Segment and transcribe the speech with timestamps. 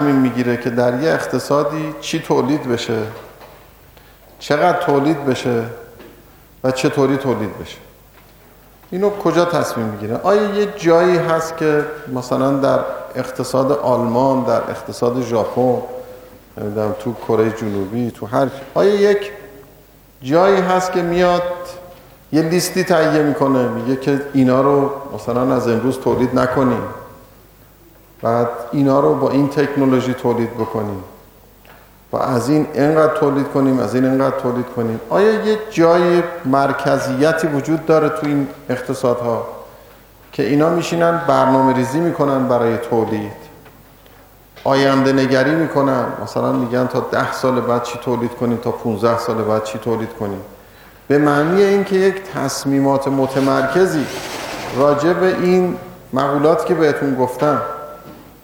[0.00, 2.98] تصمیم می‌گیره که در یه اقتصادی چی تولید بشه
[4.38, 5.62] چقدر تولید بشه
[6.64, 7.76] و چطوری تولید بشه.
[8.90, 12.78] اینو کجا تصمیم می‌گیره؟ آیا یه جایی هست که مثلا در
[13.14, 15.82] اقتصاد آلمان در اقتصاد ژاپن
[16.58, 19.32] نمی‌دونم تو کره جنوبی تو هر آیا یک
[20.22, 21.42] جایی هست که میاد
[22.32, 26.82] یه لیستی تهیه می‌کنه میگه که اینا رو مثلا از امروز تولید نکنیم؟
[28.26, 31.02] بعد اینا رو با این تکنولوژی تولید بکنیم.
[32.12, 35.00] و از این انقدر تولید کنیم از این انقدر تولید کنیم.
[35.10, 39.46] آیا یه جای مرکزیتی وجود داره تو این اقتصادها
[40.32, 43.32] که اینا میشینن برنامه ریزی می‌کنن برای تولید؟
[44.64, 46.04] آینده نگری می‌کنن.
[46.22, 50.12] مثلا میگن تا ده سال بعد چی تولید کنیم تا 15 سال بعد چی تولید
[50.20, 50.40] کنیم.
[51.08, 54.06] به معنی اینکه یک تصمیمات متمرکزی
[54.76, 55.76] راجع به این
[56.12, 57.62] مقولات که بهتون گفتم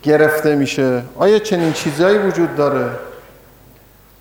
[0.03, 1.03] گرفته میشه.
[1.17, 2.91] آیا چنین چیزهایی وجود داره؟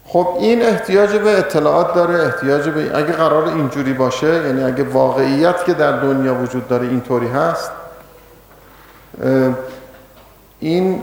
[0.06, 5.66] خب این احتیاج به اطلاعات داره احتیاج به اگه قرار اینجوری باشه یعنی اگه واقعیت
[5.66, 7.72] که در دنیا وجود داره اینطوری هست
[10.60, 11.02] این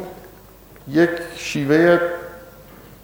[0.88, 2.00] یک شیوه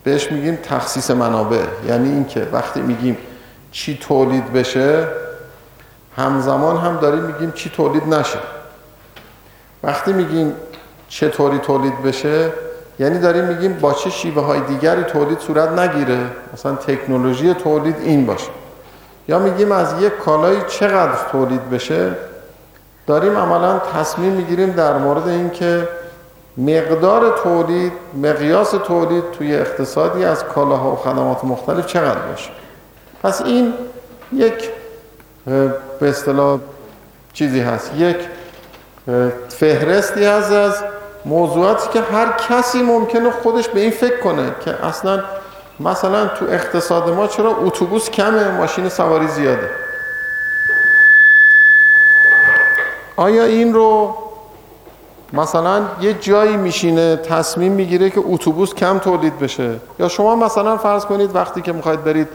[0.04, 1.62] بهش میگیم تخصیص منابع.
[1.88, 3.16] یعنی اینکه وقتی میگیم
[3.72, 5.08] چی تولید بشه
[6.16, 8.38] همزمان هم داریم میگیم چی تولید نشه.
[9.82, 10.52] وقتی میگیم
[11.14, 12.52] چطوری تولید بشه؟
[12.98, 16.18] یعنی داریم میگیم با چه شیوه های دیگری تولید صورت نگیره؟
[16.52, 18.50] مثلا تکنولوژی تولید این باشه.
[19.28, 22.12] یا میگیم از یک کالایی چقدر تولید بشه؟
[23.06, 25.88] داریم عملا تصمیم می‌گیریم در مورد اینکه
[26.58, 27.92] مقدار تولید
[28.22, 32.50] مقیاس تولید توی اقتصادی از کالاها و خدمات مختلف چقدر باشه.
[33.22, 33.72] پس این
[34.32, 34.70] یک
[36.00, 36.58] به اصطلاح
[37.32, 37.90] چیزی هست.
[37.96, 38.16] یک
[39.48, 40.74] فهرستی هست از
[41.24, 45.22] موضوعاتی که هر کسی ممکنه خودش به این فکر کنه که اصلا
[45.80, 49.70] مثلا تو اقتصاد ما چرا اتوبوس کمه ماشین سواری زیاده؟
[53.16, 54.14] آیا این رو
[55.32, 61.04] مثلا یه جایی میشینه تصمیم می‌گیره که اتوبوس کم تولید بشه؟ یا شما مثلا فرض
[61.04, 62.28] کنید وقتی که می‌خواید برید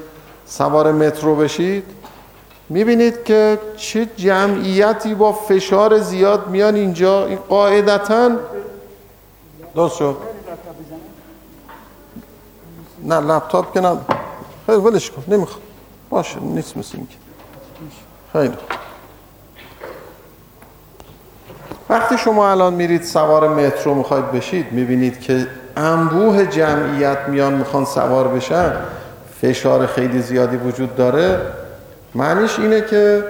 [0.45, 1.83] سوار مترو بشید
[2.69, 8.29] می‌بینید که چه جمعیتی با فشار زیاد میان اینجا؟ این قاعدتا
[9.75, 10.18] درست شد.
[13.03, 13.97] نه لپتاپ که نه.
[14.66, 15.24] خیلی ولش کن.
[15.28, 15.62] نمی‌خوام.
[16.09, 17.16] باشه نیست مثل اینکه.
[18.34, 18.53] خیلی
[21.90, 25.47] وقتی شما الان میرید سوار مترو می‌خواید بشید می‌بینید که
[25.78, 28.74] انبوه جمعیت میان می‌خوان سوار بشن.
[29.41, 31.41] فشار خیلی زیادی وجود داره.
[32.16, 33.24] معنیش اینه که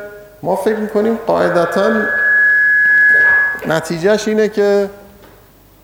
[0.43, 1.91] ما فکر می‌کنیم قاعدتا
[3.67, 4.89] نتیجهش اینه که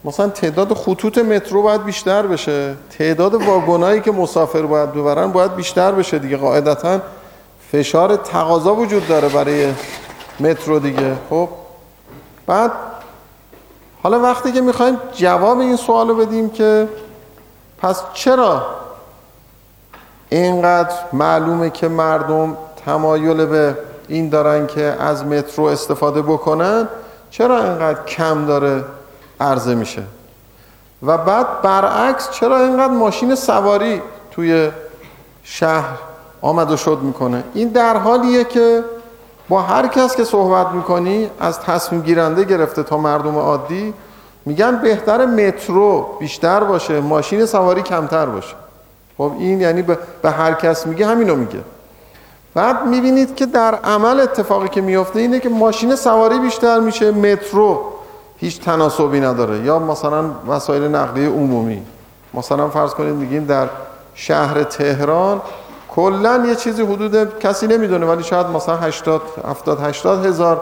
[0.06, 2.76] مثلا تعداد خطوط مترو باید بیشتر بشه.
[2.98, 6.38] تعداد واگنایی که مسافر باید ببرن باید بیشتر بشه دیگه.
[6.38, 7.00] قاعدتا
[7.72, 9.74] فشار تقاضا وجود داره برای
[10.40, 11.16] مترو دیگه.
[11.30, 11.50] خب
[12.48, 12.72] بعد
[14.04, 16.88] حالا وقتی که می‌خوایم جواب این سوال بدیم که
[17.78, 18.66] پس چرا
[20.30, 23.78] اینقدر معلومه که مردم تمایل به
[24.08, 26.88] این دارن که از مترو استفاده بکنن؟
[27.32, 28.84] چرا اینقدر کم داره
[29.40, 30.04] عرضه میشه.
[31.04, 34.02] و بعد برعکس چرا اینقدر ماشین سواری
[34.32, 34.70] توی
[35.44, 35.98] شهر
[36.42, 38.84] آمد و شد می‌کنه؟ این در حالیه که
[39.50, 43.94] با هر کس که صحبت می‌کنی از تصمیم گیرنده گرفته تا مردم عادی
[44.46, 48.56] میگن بهتر مترو بیشتر باشه ماشین سواری کمتر باشه.
[49.18, 49.82] خب این یعنی
[50.22, 51.60] به هر کس میگه همینو میگه.
[52.54, 57.82] بعد می‌بینید که در عمل اتفاقی که میفته اینه که ماشین سواری بیشتر میشه مترو
[58.38, 59.60] هیچ تناسبی نداره.
[59.60, 61.82] یا مثلا وسایل نقلیه عمومی.
[62.34, 63.70] مثلا فرض کنید میگیم در
[64.16, 65.42] شهر تهران
[65.90, 70.62] کلا یه چیزی حدود کسی نمی‌دونه ولی شاید مثلا 80 70 80 هزار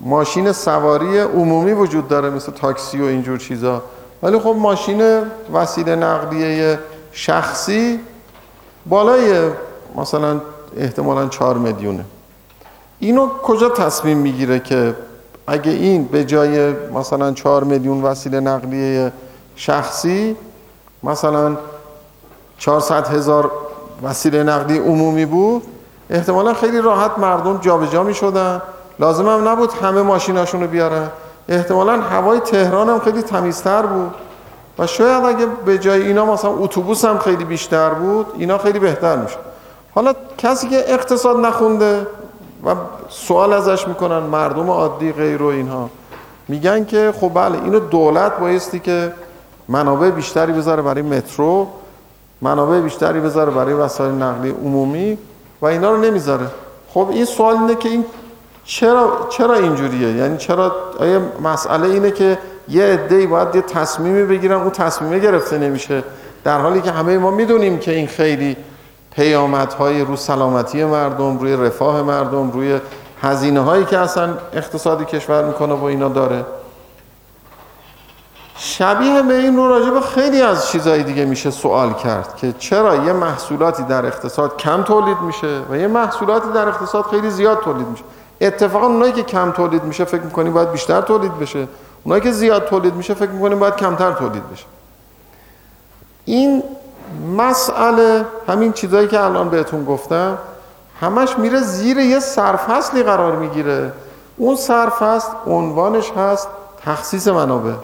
[0.00, 3.82] ماشین سواری عمومی وجود داره مثل تاکسی و اینجور چیزا.
[4.22, 5.22] ولی خب ماشین
[5.54, 6.78] وسیله نقلیه
[7.12, 8.00] شخصی
[8.86, 9.50] بالای
[9.96, 10.40] مثلا
[10.76, 12.04] احتمالا 4 میلیونه.
[12.98, 14.94] اینو کجا تصمیم می‌گیره که
[15.50, 19.12] اگه این به جای مثلا 4 میلیون وسیله نقلیه
[19.56, 20.36] شخصی
[21.02, 21.56] مثلا
[22.58, 23.50] 400 هزار
[24.02, 25.62] وسیله نقلی عمومی بود
[26.10, 28.62] احتمالا خیلی راحت مردم جابجا می شدن
[28.98, 31.08] لازم هم نبود همه ماشیناشون رو بیارن.
[31.48, 34.14] احتمالا هوای تهران هم خیلی تمیزتر بود.
[34.78, 39.16] و شاید اگه به جای اینا مثلا اتوبوس هم خیلی بیشتر بود اینا خیلی بهتر
[39.16, 39.36] میشه
[39.94, 42.06] حالا کسی که اقتصاد نخونده
[42.64, 42.74] و
[43.08, 45.90] سوال ازش می‌کنن مردم عادی غیر و اینها.
[46.48, 49.12] میگن که خب بله اینو دولت بایستی که
[49.68, 51.66] منابع بیشتری بذاره برای مترو
[52.42, 55.18] منابع بیشتری بذاره برای وسایل نقلیه عمومی
[55.60, 56.46] و اینا رو نمی‌ذاره.
[56.94, 58.04] خب این سوال اینه که این
[58.64, 64.56] چرا چرا اینجوریه؟ یعنی چرا آیا مسئله اینه که یه عده‌ای باید یه تصمیمی بگیرن؟
[64.60, 66.02] اون تصمیمه گرفته نمیشه.
[66.44, 68.56] در حالی که همه ما می‌دونیم که این خیلی
[69.10, 72.80] پیامدهای رو سلامتی مردم روی رفاه مردم روی
[73.22, 76.44] هزینه هایی که اصلا اقتصادی کشور می‌کنه و اینا داره.
[78.56, 83.04] شبیه به این رو راجع به خیلی از چیزهای دیگه میشه سوال کرد که چرا
[83.04, 87.86] یه محصولاتی در اقتصاد کم تولید میشه و یه محصولاتی در اقتصاد خیلی زیاد تولید
[87.86, 88.04] میشه.
[88.40, 91.68] اتفاقا اونایی که کم تولید میشه فکر می‌کنیم باید بیشتر تولید بشه.
[92.04, 94.64] اونایی که زیاد تولید میشه فکر می‌کنیم باید کمتر تولید بشه.
[96.24, 96.62] این
[97.36, 100.38] مسئله همین چیزایی که الان بهتون گفتم
[101.00, 103.92] همش میره زیر یه سرفصلی قرار می‌گیره.
[104.36, 106.48] اون سرفصل عنوانش هست
[106.84, 107.74] تخصیص منابع.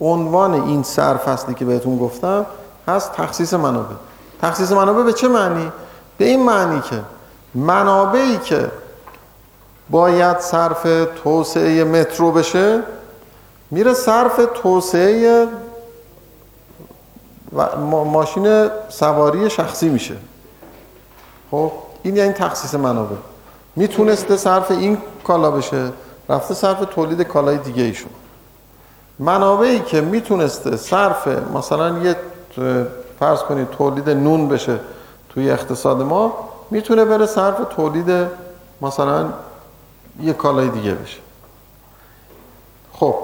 [0.00, 2.46] عنوان این سرفصلی که بهتون گفتم
[2.88, 3.94] هست تخصیص منابع.
[4.42, 5.72] تخصیص منابع به چه معنی؟
[6.18, 7.00] به این معنی که
[7.54, 8.70] منابعی که
[9.90, 10.86] باید صرف
[11.24, 12.82] توسعه مترو بشه
[13.70, 15.48] میره صرف توسعه
[18.04, 20.16] ماشین سواری شخصی میشه.
[21.50, 23.16] خب؟ این یعنی تخصیص منابع.
[23.76, 25.92] می‌تونسته صرف این کالا بشه
[26.28, 28.10] رفته صرف تولید کالای دیگه ایشون.
[29.18, 32.16] منابعی که می‌تونسته صرف مثلا یه
[33.20, 34.80] فرض کنید تولید نون بشه
[35.28, 36.34] توی اقتصاد ما
[36.70, 38.26] می‌تونه بره صرف تولید
[38.82, 39.28] مثلا
[40.22, 41.18] یه کالای دیگه بشه.
[42.92, 43.14] خب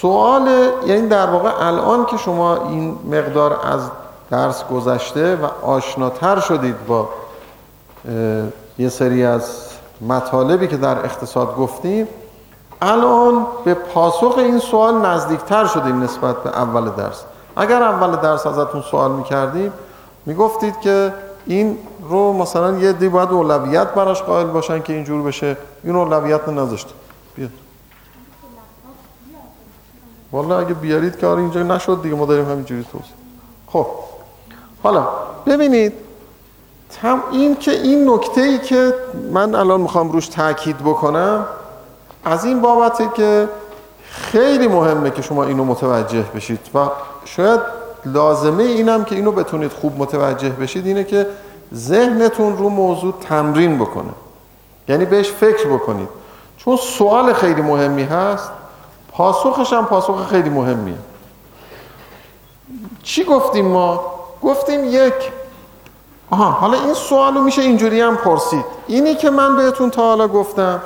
[0.00, 0.48] سوال
[0.86, 3.80] یعنی در واقع الان که شما این مقدار از
[4.30, 7.08] درس گذشته و آشناتر شدید با
[8.78, 9.68] یه سری از
[10.08, 12.08] مطالبی که در اقتصاد گفتیم
[12.82, 17.24] الان به پاسخ این سوال نزدیکتر شدیم نسبت به اول درس.
[17.56, 19.72] اگر اول درس ازتون سوال می‌کردیم
[20.26, 21.14] می‌گفتید که
[21.46, 21.78] این
[22.08, 25.56] رو مثلا یه دی باید اولویت براش قائل باشن که اینجور بشه.
[25.84, 26.90] این اولویت نذاشته
[27.36, 27.50] بیاد.
[30.32, 33.12] والا اگه بیارید که آره اینجا نشد دیگه ما داریم همینجوری توضیح.
[33.66, 33.86] خب
[34.82, 35.08] حالا
[35.46, 35.92] ببینید
[37.02, 38.94] تم این که این نکته ای که
[39.32, 41.46] من الان می‌خوام روش تاکید بکنم
[42.24, 43.48] از این بابته که
[44.10, 46.78] خیلی مهمه که شما اینو متوجه بشید و
[47.24, 47.60] شاید
[48.06, 51.26] لازمه اینم که اینو بتونید خوب متوجه بشید اینه که
[51.74, 54.10] ذهنتون رو موضوع تمرین بکنه.
[54.88, 56.08] یعنی بهش فکر بکنید.
[56.56, 58.50] چون سوال خیلی مهمی هست
[59.18, 60.98] پاسخش هم پاسخ خیلی مهمیه.
[63.02, 64.00] چی گفتیم ما؟
[64.42, 65.14] گفتیم یک.
[66.30, 68.64] آها حالا این سوال رو میشه اینجوری هم پرسید.
[68.86, 70.82] اینی که من بهتون تا حالا گفتم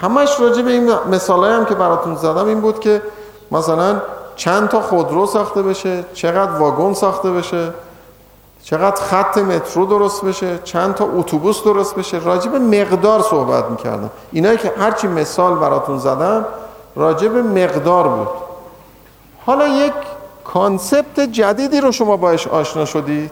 [0.00, 3.02] همش راجع به این مثال هم که براتون زدم این بود که
[3.50, 4.02] مثلا
[4.36, 7.74] چند تا خودرو ساخته بشه چقدر واگن ساخته بشه
[8.62, 12.18] چقدر خط مترو درست بشه چند تا اتوبوس درست بشه.
[12.18, 14.10] راجع به مقدار صحبت می‌کردم.
[14.32, 16.44] اینایی که هرچی مثال براتون زدم
[16.96, 18.28] راجع به مقدار بود.
[19.46, 19.92] حالا یک
[20.44, 23.30] کانسپت جدیدی رو شما باش آشنا شدید.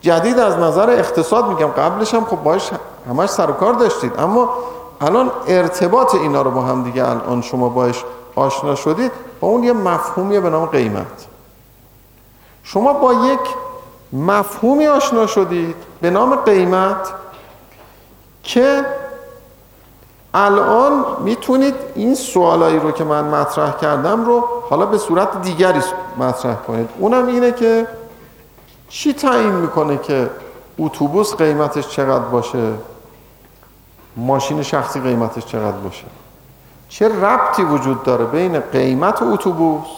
[0.00, 2.70] جدید از نظر اقتصاد میگم قبلش هم خب باش
[3.08, 4.12] همش سر و کار داشتید.
[4.18, 4.50] اما
[5.00, 8.04] الان ارتباط اینا رو با هم دیگه الان شما باش
[8.34, 9.12] آشنا شدید.
[9.40, 11.26] با اون یه مفهومیه به نام قیمت.
[12.64, 13.40] شما با یک
[14.12, 17.12] مفهومی آشنا شدید به نام قیمت
[18.42, 18.84] که
[20.34, 25.80] الان می‌تونید این سوالایی رو که من مطرح کردم رو حالا به صورت دیگری
[26.18, 26.88] مطرح کنید.
[26.98, 27.86] اونم اینه که
[28.88, 30.30] چی تعیین می‌کنه که
[30.78, 32.72] اتوبوس قیمتش چقدر باشه؟
[34.16, 36.04] ماشین شخصی قیمتش چقدر باشه؟
[36.88, 39.88] چه ربطی وجود داره بین قیمت اتوبوس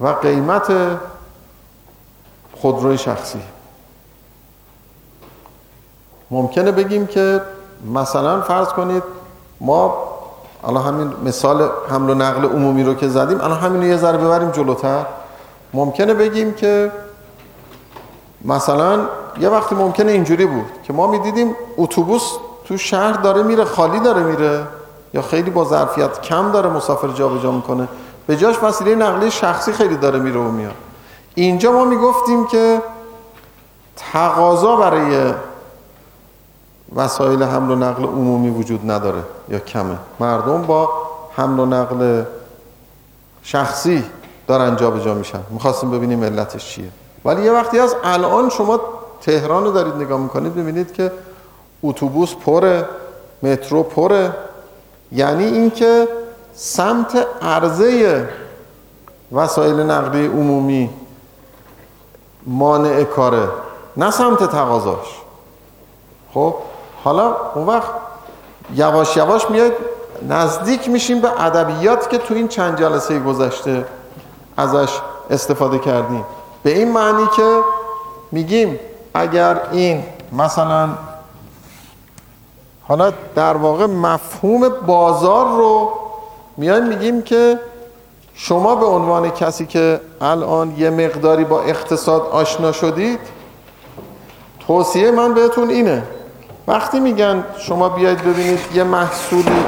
[0.00, 0.72] و قیمت
[2.56, 3.40] خودروی شخصی؟
[6.30, 7.40] ممکنه بگیم که
[7.94, 9.02] مثلا فرض کنید
[9.60, 9.94] ما
[10.64, 14.18] الان همین مثال حمل و نقل عمومی رو که زدیم الان همین رو یه ذره
[14.18, 15.06] ببریم جلوتر.
[15.74, 16.92] ممکنه بگیم که
[18.44, 19.00] مثلا
[19.40, 22.32] یه وقتی ممکنه اینجوری بود که ما می‌دیدیم اتوبوس
[22.64, 24.64] تو شهر داره میره خالی داره میره
[25.14, 27.88] یا خیلی با ظرفیت کم داره مسافر جابجا می‌کنه.
[28.26, 30.74] به جاش وسیله نقلیه شخصی خیلی داره میره و میاد.
[31.34, 32.82] اینجا ما می‌گفتیم که
[34.12, 35.32] تقاضا برای
[36.94, 39.96] وسایل حمل و نقل عمومی وجود نداره یا کمه.
[40.20, 40.88] مردم با
[41.36, 42.22] حمل و نقل
[43.42, 44.04] شخصی
[44.46, 45.40] دارن جابجا میشن.
[45.50, 46.90] می‌خواستیم ببینیم علتش چیه.
[47.24, 48.80] ولی یه وقتی از الان شما
[49.20, 51.12] تهران رو دارید نگاه می‌کنید ببینید که
[51.82, 52.88] اتوبوس پره
[53.42, 54.32] مترو پره.
[55.12, 56.08] یعنی اینکه
[56.54, 58.28] سمت عرضه
[59.32, 60.90] وسایل نقدی عمومی
[62.46, 63.48] مانع کاره.
[63.96, 65.20] نه سمت تقاضاش.
[66.34, 66.54] خب؟
[67.06, 67.90] حالا اون وقت
[68.74, 69.72] یواش یواش میاد
[70.28, 73.84] نزدیک میشیم به ادبیات که تو این چند جلسه گذشته
[74.56, 74.90] ازش
[75.30, 76.24] استفاده کردیم.
[76.62, 77.60] به این معنی که
[78.32, 78.80] میگیم
[79.14, 80.88] اگر این مثلا
[82.88, 85.92] حالا در واقع مفهوم بازار رو
[86.56, 87.60] میایم میگیم که
[88.34, 93.20] شما به عنوان کسی که الان یه مقداری با اقتصاد آشنا شدید
[94.66, 96.15] توصیه من بهتون اینه.
[96.68, 99.64] وقتی میگن شما بیاید ببینید یه محصولی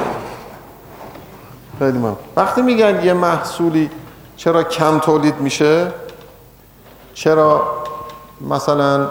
[1.79, 3.89] خیلی من وقتی میگن یه محصولی
[4.37, 5.93] چرا کم تولید میشه؟
[7.13, 7.63] چرا
[8.49, 9.07] مثلا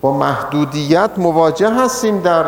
[0.00, 2.44] با محدودیت مواجه هستیم در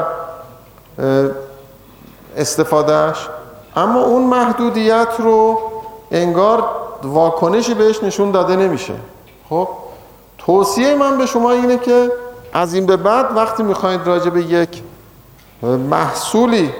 [2.36, 3.28] استفادهش
[3.76, 5.58] اما اون محدودیت رو
[6.10, 6.64] انگار
[7.02, 8.94] واکنشی بهش نشون داده نمیشه.
[9.48, 9.68] خب
[10.38, 12.12] توصیه من به شما اینه که
[12.52, 14.82] از این به بعد وقتی می‌خواید راجع به یک
[15.90, 16.70] محصولی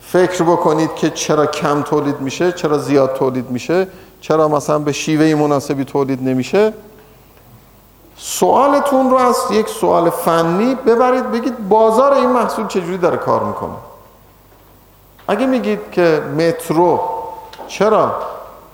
[0.00, 3.88] فکر بکنید که چرا کم تولید میشه چرا زیاد تولید میشه
[4.20, 6.72] چرا مثلا به شیوه مناسبی تولید نمیشه
[8.16, 13.74] سوالتون رو از یک سوال فنی ببرید بگید بازار این محصول چجوری داره کار می‌کنه.
[15.28, 17.00] اگه میگید که مترو
[17.68, 18.14] چرا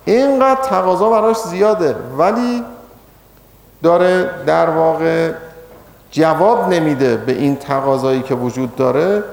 [0.05, 2.65] اینقدر تقاضا براش زیاده ولی
[3.83, 5.33] داره در واقع
[6.17, 9.25] جواب نمیده به این تقاضایی که وجود داره.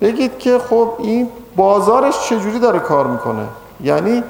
[0.00, 3.46] بگید که خب این بازارش چجوری داره کار می‌کنه؟
[3.80, 4.24] یعنی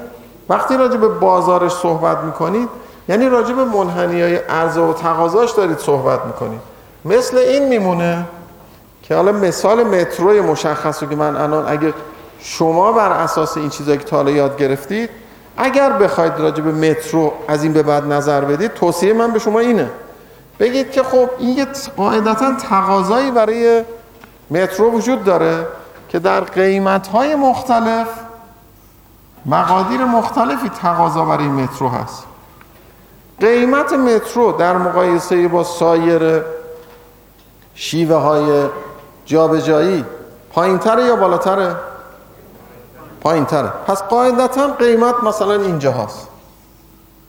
[0.49, 2.69] وقتی راجع به بازارش صحبت می‌کنید
[3.09, 6.59] یعنی راجع به منحنی های عرضه و تقاضاش دارید صحبت می‌کنید.
[7.05, 8.25] مثل این میمونه
[9.03, 11.93] که حالا مثال متروی مشخصه که من الان اگه
[12.39, 15.09] شما بر اساس این چیزایی که تا یاد گرفتید
[15.57, 19.59] اگر بخواید راجع به مترو از این به بعد نظر بدید توصیه من به شما
[19.59, 19.89] اینه.
[20.61, 23.83] بگید که خب این یه قاعدتا تقاضایی برای
[24.51, 25.67] مترو وجود داره
[26.09, 28.07] که در قیمت های مختلف
[29.45, 32.23] مقادیر مختلفی تقاضا برای مترو هست.
[33.39, 36.41] قیمت مترو در مقایسه با سایر
[37.75, 38.69] شیوه های
[39.25, 40.05] جابجایی
[40.53, 41.75] پایینتره یا بالاتره؟
[43.21, 43.69] پایینتره.
[43.87, 46.27] پس قاعدتا قیمت مثلا اینجا هست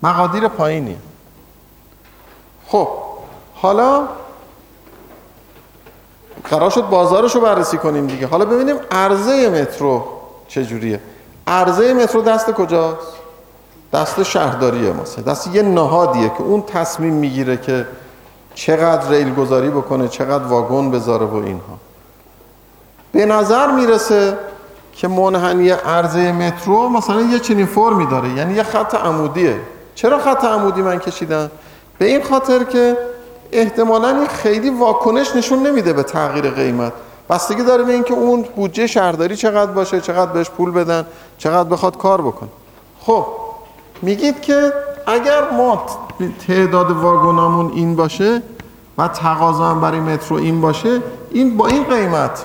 [0.02, 0.98] مقادیر پایینی.
[2.68, 2.88] خب
[3.62, 4.02] حالا
[6.50, 8.26] قرار شد بازارش رو بررسی کنیم دیگه.
[8.26, 10.04] حالا ببینیم عرضه مترو
[10.48, 11.00] چجوریه.
[11.46, 13.12] عرضه مترو دست کجاست؟
[13.92, 17.86] دست شهرداریه مثلا دست یه نهادیه که اون تصمیم می‌گیره که
[18.54, 21.78] چقدر ریل گذاری بکنه چقدر واگن بذاره و اینها.
[23.12, 24.38] به نظر می‌رسه
[24.92, 28.28] که منحنی عرضه مترو مثلا یه چنین فرمی داره.
[28.28, 29.60] یعنی یه خط عمودیه.
[29.94, 31.50] چرا خط عمودی من کشیدم؟
[31.98, 32.96] به این خاطر که
[33.52, 36.92] احتمالا خیلی واکنش نشون نمیده به تغییر قیمت.
[37.30, 41.06] بستگی داره به اینکه اون بودجه شهرداری چقدر باشه چقدر بهش پول بدن
[41.38, 42.48] چقدر بخواد کار بکن
[43.00, 43.26] خب
[44.02, 44.72] میگید که
[45.06, 45.86] اگر ما
[46.46, 48.42] تعداد واگنامون این باشه
[48.98, 52.44] و تقاضا برای مترو این باشه این با این قیمت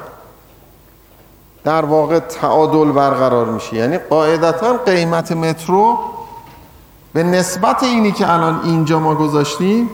[1.63, 3.75] در واقع تعادل برقرار میشه.
[3.75, 5.97] یعنی قاعدتا قیمت مترو
[7.13, 9.89] به نسبت اینی که الان اینجا ما گذاشتیم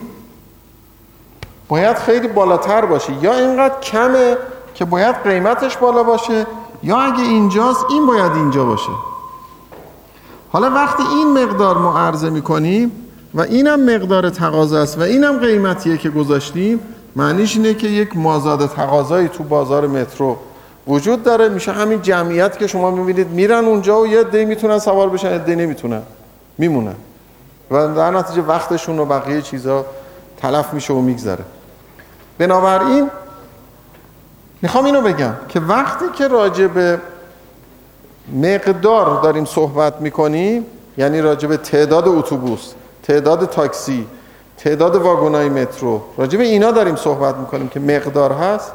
[1.68, 4.36] باید خیلی بالاتر باشه یا اینقدر کمه
[4.74, 6.46] که باید قیمتش بالا باشه
[6.82, 8.90] یا اگه اینجاست این باید اینجا باشه.
[10.52, 12.92] حالا وقتی این مقدار ما عرضه می‌کنیم
[13.34, 16.80] و اینم مقدار تقاضا است و اینم قیمتیه که گذاشتیم
[17.16, 20.36] معنیش اینه که یک مازاد تقاضایی تو بازار مترو
[20.86, 21.48] وجود داره.
[21.48, 25.38] میشه همین جمعیت که شما می‌بینید میرن اونجا و یه دی می‌تونن سوار بشن یه
[25.38, 26.02] دی نمی‌تونن.
[26.58, 26.94] میمونن.
[27.70, 29.84] و در نتیجه وقتشون و بقیه چیزا
[30.36, 31.44] تلف میشه و میگذره.
[32.38, 33.10] بنابراین
[34.62, 37.00] می‌خوام اینو بگم که وقتی که راجع به
[38.32, 40.66] مقدار داریم صحبت می‌کنیم
[40.98, 42.72] یعنی راجع به تعداد اتوبوس
[43.02, 44.06] تعداد تاکسی
[44.56, 48.72] تعداد واگنای مترو راجع به اینا داریم صحبت می‌کنیم که مقدار هست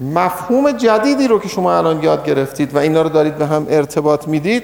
[0.00, 4.28] مفهوم جدیدی رو که شما الان یاد گرفتید و اینا رو دارید به هم ارتباط
[4.28, 4.62] می‌دید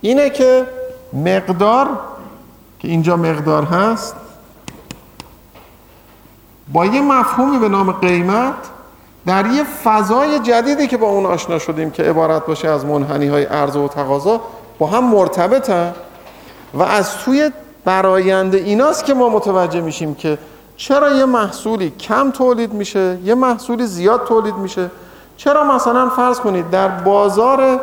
[0.00, 0.66] اینه که
[1.12, 1.88] مقدار
[2.78, 4.14] که اینجا مقدار هست
[6.72, 8.54] با یه مفهومی به نام قیمت
[9.26, 13.44] در یه فضای جدیدی که با اون آشنا شدیم که عبارت باشه از منحنی های
[13.44, 14.40] عرضه و تقاضا
[14.78, 15.94] با هم مرتبطن
[16.74, 17.50] و از توی
[17.84, 20.38] براینده ایناست که ما متوجه میشیم که
[20.76, 24.90] چرا یه محصولی کم تولید میشه یه محصولی زیاد تولید میشه.
[25.36, 27.80] چرا مثلا فرض کنید در بازار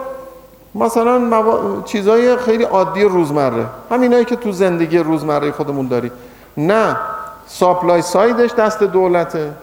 [0.75, 1.81] مثلا موا...
[1.85, 6.11] چیزای خیلی عادی روزمره همینایی که تو زندگی روزمره خودمون داری.
[6.57, 6.97] نه
[7.47, 9.53] ساپلای سایدش دست دولته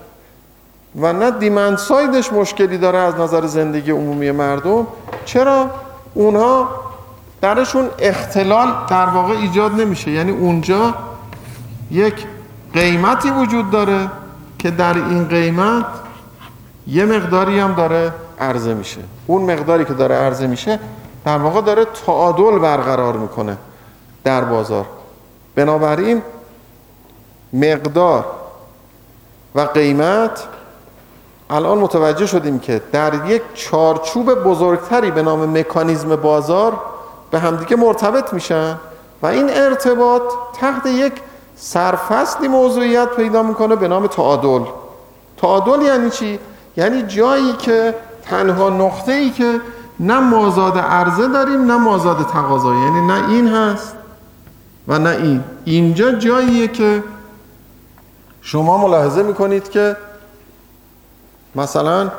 [1.01, 4.87] و نه دیمند سایدش مشکلی داره از نظر زندگی عمومی مردم.
[5.25, 5.71] چرا؟
[6.15, 6.69] اونها
[7.41, 10.11] درشون اختلال در واقع ایجاد نمیشه.
[10.11, 10.95] یعنی اونجا
[11.91, 12.27] یک
[12.73, 14.11] قیمتی وجود داره
[14.59, 15.87] که در این قیمت
[16.87, 19.01] یه مقداری هم داره عرضه میشه.
[19.27, 20.81] اون مقداری که داره عرضه میشه
[21.25, 23.57] در واقع داره تعادل برقرار می‌کنه
[24.25, 24.87] در بازار.
[25.55, 26.23] بنابراین
[27.55, 28.25] مقدار
[29.55, 30.45] و قیمت
[31.51, 36.81] الان متوجه شدیم که در یک چارچوب بزرگتری به نام مکانیزم بازار
[37.31, 38.79] به همدیگه مرتبط میشن
[39.23, 40.23] و این ارتباط
[40.61, 41.13] تحت یک
[41.57, 44.65] سرفصلی موضوعیت پیدا می‌کنه به نام تعادل.
[45.37, 46.39] تعادل یعنی چی؟
[46.77, 49.61] یعنی جایی که تنها نقطه ای که
[50.01, 52.75] نه مازاد عرضه داریم نه مازاد تقاضا.
[52.75, 53.95] یعنی نه این هست
[54.89, 55.45] و نه این.
[55.65, 57.03] اینجا جاییه که
[58.47, 59.97] شما ملاحظه می‌کنید که
[61.55, 62.11] مثلا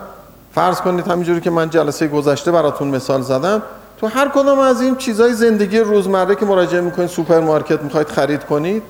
[0.55, 3.61] فرض کنید همینجوری که من جلسه گذشته براتون مثال زدم
[3.97, 8.83] تو هر کدام از این چیزای زندگی روزمره که مراجعه می‌کنید سوپرمارکت می‌خواید خرید کنید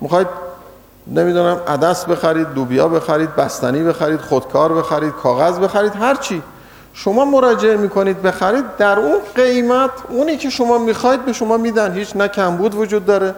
[0.00, 0.26] می‌خواید
[1.06, 6.42] نمی‌دونم عدس بخرید لوبیا بخرید بستنی بخرید خودکار بخرید کاغذ بخرید هر چی.
[6.94, 11.92] شما مراجعه می‌کنید بخرید در اون قیمت اونی که شما می‌خواید به شما میدن.
[11.92, 13.34] هیچ نه کمبود وجود داره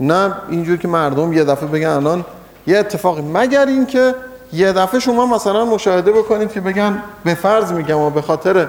[0.00, 2.24] نه اینجور که مردم یه دفعه بگن الان
[2.68, 4.14] یه اتفاقی مگر اینکه
[4.52, 8.68] یه دفعه شما مثلا مشاهده بکنید که بگن به فرض میگم و به خاطر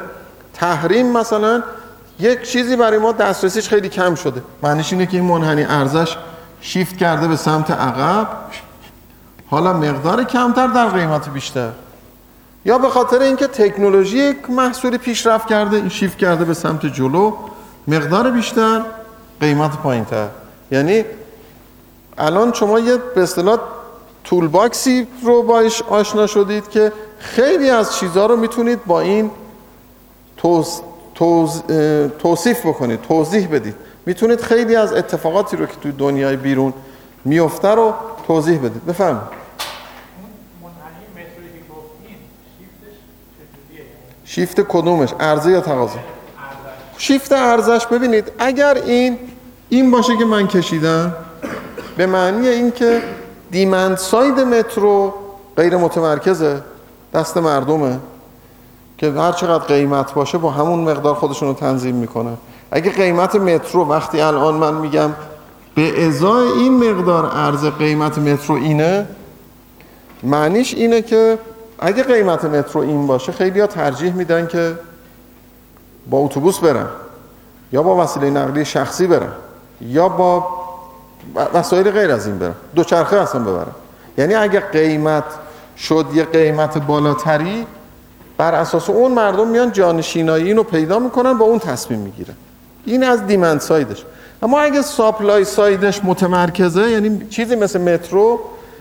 [0.53, 1.63] تحریم مثلا
[2.19, 4.41] یک چیزی برای ما دسترسیش خیلی کم شده.
[4.63, 6.17] معنیش اینه که این منحنی ارزش
[6.61, 8.27] شیفت کرده به سمت عقب
[9.49, 11.69] حالا مقدار کمتر در قیمت بیشتر.
[12.65, 17.33] یا به خاطر اینکه تکنولوژی یک محصولی پیشرفت کرده این شیفت کرده به سمت جلو
[17.87, 18.81] مقدار بیشتر
[19.41, 20.27] قیمت پایینتر.
[20.71, 21.05] یعنی
[22.17, 23.59] الان شما یه به اصطلاح
[24.29, 29.31] تول باکسی رو باش آشنا شدید که خیلی از چیزها رو می‌تونید با این
[30.37, 30.81] توز،
[31.15, 31.63] توز،
[32.19, 33.75] توصیف بکنید توضیح بدید.
[34.05, 36.73] می‌تونید خیلی از اتفاقاتی رو که توی دنیای بیرون
[37.25, 37.93] میفته رو
[38.27, 38.85] توضیح بدید.
[38.85, 39.39] بفرمایید.
[44.25, 45.99] شیفت کدومش؟ عرضه یا تقاضا؟
[46.97, 49.17] شیفت ارزش ببینید اگر این
[49.69, 51.15] این باشه که من کشیدم
[51.97, 53.01] به معنی اینکه
[53.51, 55.13] دیمند ساید مترو
[55.57, 56.61] غیر متمرکزه
[57.13, 57.99] دست مردمه
[58.97, 62.37] که هر چقدر قیمت باشه با همون مقدار خودشون رو تنظیم می‌کنه.
[62.71, 65.11] اگه قیمت مترو وقتی الان من میگم
[65.75, 69.07] به ازای این مقدار ارز قیمت مترو اینه
[70.23, 71.39] معنیش اینه که
[71.79, 74.75] اگه قیمت مترو این باشه خیلی ها ترجیح میدن که
[76.09, 76.87] با اتوبوس برن
[77.71, 79.31] یا با وسیله نقلیه شخصی برن
[79.81, 80.47] یا با
[81.53, 83.71] وسایل غیر از این برن دوچرخه اصلا ببرن
[84.17, 85.23] یعنی اگه قیمت
[85.77, 87.65] شد یه قیمت بالاتری
[88.37, 92.33] بر اساس اون مردم میان جانشینایی اینو پیدا می‌کنن با اون تصمیم می‌گیرن.
[92.85, 94.05] این از demand side ش.
[94.43, 98.39] اما اگه supply side ش متمرکزه یعنی چیزی مثل مترو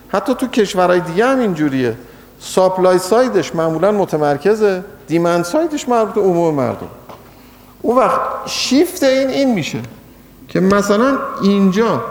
[0.08, 1.94] حتی تو کشورهای دیگه هم اینجوریه.
[2.40, 4.84] supply side ش معمولا متمرکزه.
[5.06, 6.88] demand side ش مربوط عموم مردم.
[7.82, 9.78] اون وقت شیفت این این میشه
[10.48, 12.04] که مثلا اینجا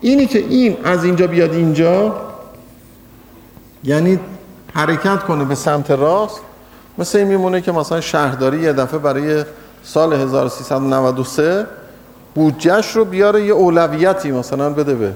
[0.00, 2.14] اینی که این از اینجا بیاد اینجا
[3.84, 4.20] یعنی
[4.74, 6.40] حرکت کنه به سمت راست
[6.98, 9.44] مثل این میمونه که مثلا شهرداری یه دفعه برای
[9.82, 11.66] سال 1393
[12.34, 15.12] بودجهش رو بیاره یه اولویتی مثلا بده به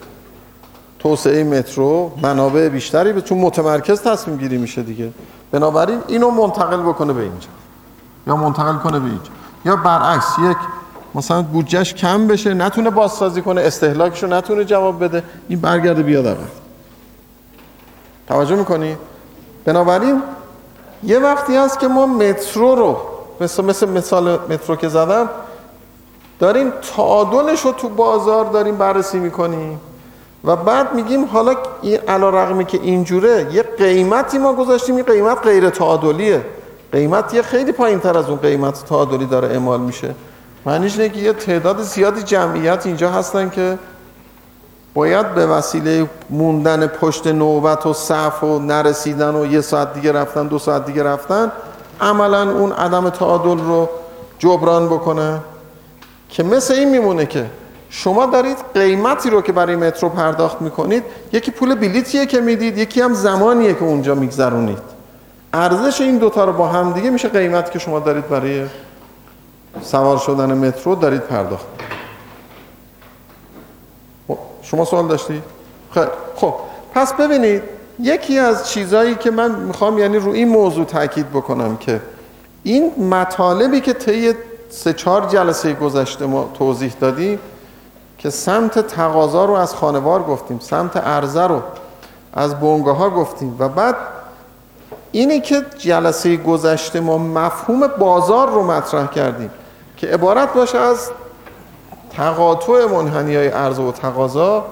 [0.99, 5.11] توسعه مترو منابع بیشتری به چون متمرکز تصمیم گیری میشه دیگه.
[5.51, 7.49] بنابراین اینو منتقل بکنه به اینجا
[8.27, 9.31] یا منتقل کنه به اینجا.
[9.65, 10.57] یا برعکس یک
[11.19, 15.23] مثلا بودجهش کم بشه نتونه بازسازی کنه استهلاکش رو نتونه جواب بده.
[15.49, 16.39] این برگرده بیاد عقب
[18.29, 18.97] توجه می‌کنی؟
[19.65, 20.23] بنابراین
[21.05, 22.97] یه وقتی هست که ما مترو رو
[23.41, 25.29] مثل, مثل مثال مترو که زدم
[26.39, 29.81] داریم تعادلش رو تو بازار داریم بررسی می‌کنیم.
[30.45, 35.39] و بعد میگیم حالا این علا رقمی که اینجوره یه قیمتی ما گذاشتیم این قیمت
[35.43, 36.45] غیر تعادلیه.
[36.93, 40.15] قیمت یه خیلی پایین تر از اون قیمت تعادلی داره اعمال میشه.
[40.69, 43.79] معنیش اینه که یه تعداد زیادی جمعیت اینجا هستن که
[44.95, 50.47] باید به وسیله موندن پشت نوبت و صف و نرسیدن و یه ساعت دیگه رفتن
[50.47, 51.53] دو ساعت دیگه رفتن
[52.01, 53.89] عملا اون عدم تعادل رو
[54.39, 55.41] جبران بکنه.
[56.29, 57.47] که مثل این میمونه که
[57.91, 63.01] شما دارید قیمتی رو که برای مترو پرداخت می‌کنید یکی پول بلیتیه که می‌دید یکی
[63.01, 64.79] هم زمانیه که اونجا میگذرونید.
[65.53, 68.67] ارزش این دوتا رو با هم دیگه میشه قیمتی که شما دارید برای
[69.83, 71.67] سوار شدن مترو دارید پرداخت
[74.29, 75.43] خب، شما سوال داشتی؟
[75.95, 76.55] خب خب
[76.95, 77.63] پس ببینید
[78.01, 82.01] یکی از چیزهایی که من می‌خوام یعنی رو این موضوع تاکید بکنم که
[82.63, 84.35] این مطالبی که طی
[84.71, 87.39] سه چهار جلسه گذشته ما توضیح دادیم
[88.19, 91.63] که سمت تقاضا رو از خانوار گفتیم سمت عرضه رو
[92.33, 93.97] از بونگاه ها گفتیم و بعد
[95.19, 99.51] اینی که جلسه گذشته ما مفهوم بازار رو مطرح کردیم
[99.97, 101.11] که عبارت باشه از
[102.17, 104.67] تقاطع منحنی های عرضه و تقاضا.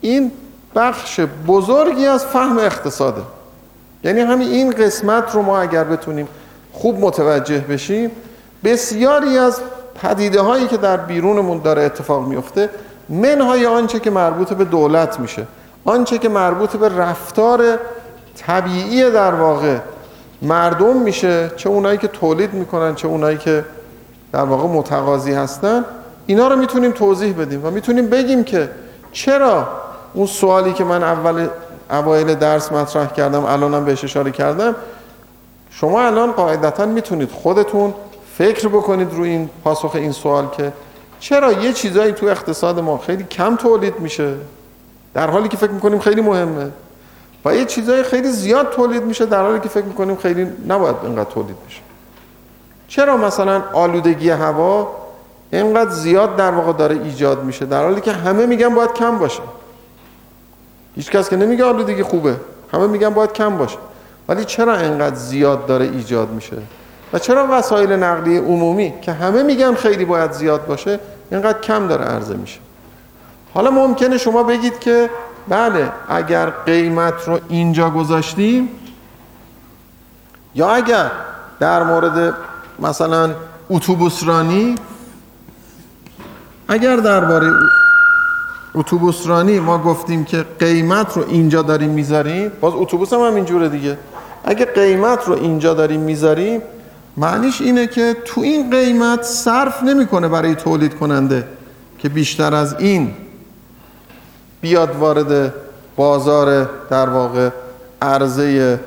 [0.00, 0.32] این
[0.74, 3.22] بخش بزرگی از فهم اقتصاده.
[4.04, 6.28] یعنی همین این قسمت رو ما اگر بتونیم
[6.72, 8.10] خوب متوجه بشیم
[8.64, 9.60] بسیاری از
[10.02, 12.70] پدیده هایی که در بیرونمون داره اتفاق میفته
[13.08, 15.46] منهای آنچه که مربوط به دولت میشه
[15.84, 17.78] آنچه که مربوط به رفتار
[18.36, 19.78] طبیعی در واقع.
[20.42, 23.64] مردم میشه چه اونایی که تولید می‌کنن چه اونایی که
[24.32, 25.84] در واقع متقاضی هستن
[26.26, 28.70] اینا رو می‌تونیم توضیح بدیم و می‌تونیم بگیم که
[29.12, 29.68] چرا
[30.14, 31.48] اون سوالی که من اول
[31.90, 34.76] اوایل درس مطرح کردم الانم بهش اشاره کردم
[35.70, 37.94] شما الان قاعدتا می‌تونید خودتون
[38.38, 40.72] فکر بکنید روی این پاسخ این سوال که
[41.20, 44.34] چرا یه چیزایی تو اقتصاد ما خیلی کم تولید میشه؟
[45.14, 46.70] در حالی که فکر می‌کنیم خیلی مهمه.
[47.46, 51.30] و یه چیزای خیلی زیاد تولید میشه در حالی که فکر می‌کنیم خیلی نباید اینقدر
[51.30, 51.80] تولید بشه.
[52.88, 54.88] چرا مثلا آلودگی هوا
[55.52, 59.42] اینقدر زیاد در واقع داره ایجاد میشه؟ در حالی که همه میگن باید کم باشه.
[60.96, 62.36] هیچ کس که نمیگه آلودگی خوبه.
[62.72, 63.78] همه میگن باید کم باشه.
[64.28, 66.56] ولی چرا اینقدر زیاد داره ایجاد میشه؟
[67.12, 72.04] و چرا وسایل نقلیه عمومی که همه میگن خیلی باید زیاد باشه اینقدر کم داره
[72.04, 72.58] عرضه میشه؟
[73.54, 75.10] حالا ممکنه شما بگید که
[75.48, 78.68] بله اگر قیمت رو اینجا گذاشتیم
[80.54, 81.10] یا اگر
[81.60, 82.34] در مورد
[82.78, 83.30] مثلا
[83.70, 84.74] اتوبوس رانی
[86.68, 87.52] اگر درباره
[88.74, 93.68] اتوبوس رانی ما گفتیم که قیمت رو اینجا داریم می‌ذاریم باز اتوبوس هم, هم اینجوره
[93.68, 93.98] دیگه.
[94.44, 96.62] اگه قیمت رو اینجا داریم می‌ذاریم
[97.16, 101.48] معنیش اینه که تو این قیمت صرف نمی‌کنه برای تولید کننده
[101.98, 103.14] که بیشتر از این
[104.60, 105.54] بیاد وارد
[105.96, 107.50] بازار در واقع
[108.02, 108.80] عرضه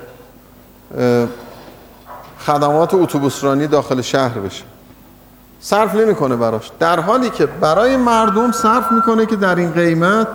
[2.45, 4.63] خدمات اتوبوسرانی داخل شهر بشه.
[5.61, 6.71] صرف نمی‌کنه براش.
[6.79, 10.27] در حالی که برای مردم صرف می‌کنه که در این قیمت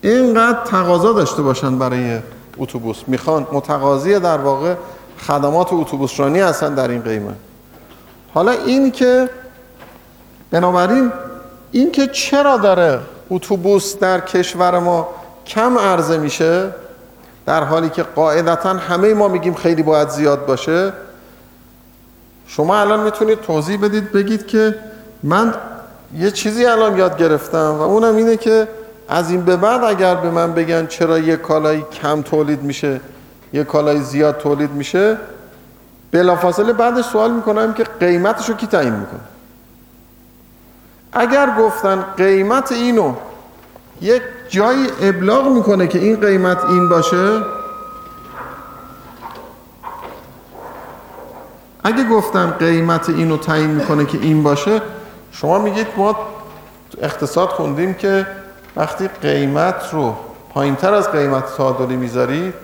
[0.00, 2.18] اینقدر تقاضا داشته باشن برای
[2.58, 2.96] اتوبوس.
[3.06, 4.74] می‌خوان متقاضی در واقع
[5.26, 7.36] خدمات اتوبوسرانی هستن در این قیمت.
[8.34, 9.30] حالا این که
[10.50, 11.12] بنابراین
[11.72, 13.00] این که چرا داره
[13.32, 15.08] اتوبوس در کشور ما
[15.46, 16.68] کم عرضه میشه
[17.46, 20.92] در حالی که قاعدتا همه ما میگیم خیلی باید زیاد باشه.
[22.46, 24.74] شما الان می‌تونید توضیح بدید بگید که
[25.22, 25.54] من
[26.16, 28.68] یه چیزی الان یاد گرفتم و اونم اینه که
[29.08, 33.00] از این به بعد اگر به من بگن چرا یه کالایی کم تولید میشه
[33.52, 35.16] یه کالای زیاد تولید میشه
[36.12, 39.31] بلافاصله بعدش سوال می‌کنم که قیمتش رو کی تعیین می‌کنه؟
[41.12, 43.14] اگر گفتن قیمت اینو
[44.00, 47.42] یک جایی ابلاغ می‌کنه که این قیمت این باشه
[51.84, 54.82] اگه گفتن قیمت اینو تعیین می‌کنه که این باشه
[55.32, 56.16] شما میگید ما
[57.02, 58.26] اقتصاد خوندیم که
[58.76, 60.14] وقتی قیمت رو
[60.54, 62.54] پایین تر از قیمت تعادلی می‌ذارید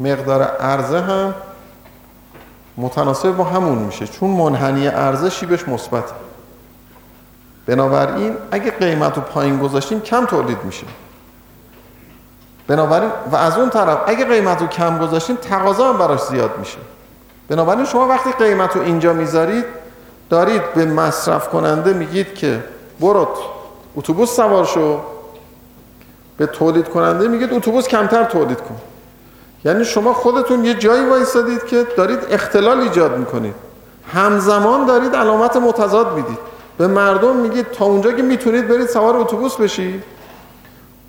[0.00, 1.34] مقدار عرضه هم
[2.76, 4.06] متناسب با همون میشه.
[4.06, 6.04] چون منحنی عرضه شیبش مثبت
[7.66, 10.86] بنابراین اگه قیمت رو پایین گذاشتیم کم تولید میشه.
[12.66, 16.78] بنابراین و از اون طرف اگه قیمت رو کم گذاشتیم تقاضا هم براش زیاد میشه.
[17.48, 19.64] بنابراین شما وقتی قیمت رو اینجا می‌ذارید
[20.30, 22.64] دارید به مصرف کننده میگید که
[23.00, 23.28] برو
[23.96, 25.00] اتوبوس سوار شو.
[26.36, 28.76] به تولید کننده میگید اتوبوس کمتر تولید کن.
[29.64, 33.54] یعنی شما خودتون یه جایی وایستادید که دارید اختلال ایجاد می‌کنید.
[34.12, 36.38] همزمان دارید علامت متضاد می‌دید.
[36.78, 40.02] به مردم میگید تا اونجا که می‌تونید برید سوار اتوبوس بشید.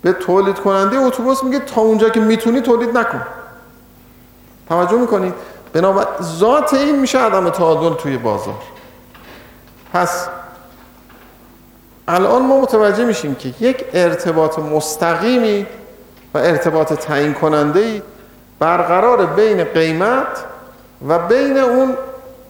[0.02, 3.22] به تولید کننده اتوبوس میگید تا اونجا که می‌تونی تولید نکن.
[4.68, 5.34] توجه می‌کنید؟
[5.72, 8.54] بنابراین ذات این میشه عدم تعادل توی بازار.
[9.92, 10.28] پس
[12.08, 15.66] الان ما متوجه میشیم که یک ارتباط مستقیمی
[16.34, 18.02] و ارتباط تعیین کننده ای
[18.58, 20.44] برقرار بین قیمت
[21.08, 21.96] و بین اون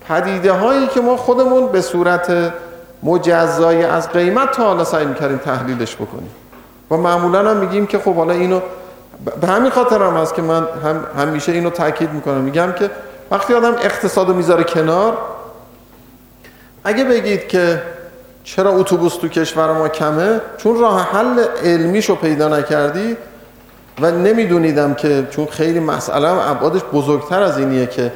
[0.09, 2.53] پدیده هایی که ما خودمون به صورت
[3.05, 6.31] مجزای از قیمت تا حالا سعی می‌کردیم تحلیلش بکنیم.
[6.91, 8.61] و معمولا هم میگیم که خب حالا اینو
[9.41, 12.41] به همین خاطر هم هست که من هم همیشه اینو تاکید می‌کنم.
[12.41, 12.91] میگم که
[13.31, 15.19] وقتی آدم اقتصاد می‌ذاره کنار
[16.85, 17.83] اگه بگید که
[18.45, 23.17] چرا اتوبوس تو کشور ما کمه چون راه حل علمیشو پیدا نکردی
[24.01, 28.13] و نمیدونیدم که چون خیلی مسئله ابعادش بزرگتر از اینیه که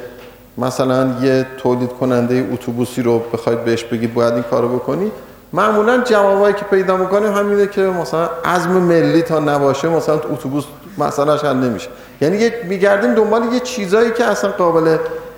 [0.61, 5.11] مثلا یه تولید کننده اتوبوسی رو بخواید بهش بگید باید این کارو بکنی
[5.53, 10.65] معمولا جوابایی که پیدا می‌کنه همینه که مثلا عزم ملی تا نباشه مثلا اتوبوس
[10.97, 11.89] مسئلهش حل نمیشه.
[12.21, 14.97] یعنی میگردیم دنبال یه چیزایی که اصلا قابل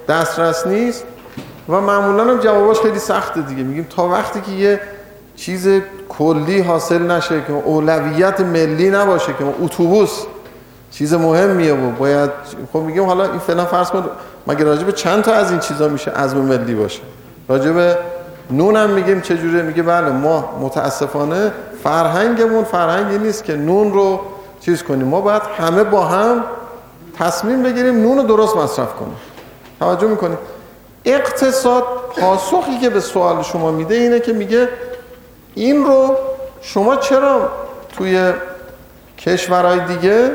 [0.09, 1.03] دسترس نیست
[1.69, 3.63] و معمولا هم جواباش خیلی سخته دیگه.
[3.63, 4.79] میگیم تا وقتی که یه
[5.35, 5.67] چیز
[6.09, 10.23] کلی حاصل نشه که اولویت ملی نباشه که اتوبوس
[10.91, 12.29] چیز مهمیه و باید
[12.73, 14.03] خب میگیم حالا این فعلا فرض کن
[14.47, 17.01] مگه راجب چند تا از این چیزا میشه عزم ملی باشه؟
[17.49, 17.97] راجب
[18.51, 21.51] نون هم میگیم چجوره میگه بله ما متاسفانه
[21.83, 24.19] فرهنگمون فرهنگی نیست که نون رو
[24.59, 25.07] چیز کنیم.
[25.07, 26.43] ما باید همه با هم
[27.19, 29.15] تصمیم بگیریم نون رو درست مصرف کنیم.
[29.79, 30.37] توجه می‌کنیم
[31.05, 31.83] اقتصاد
[32.17, 34.69] پاسخی که به سوال شما میده اینه که میگه
[35.55, 36.15] این رو
[36.61, 37.49] شما چرا
[37.97, 38.33] توی
[39.17, 40.31] کشورهای دیگه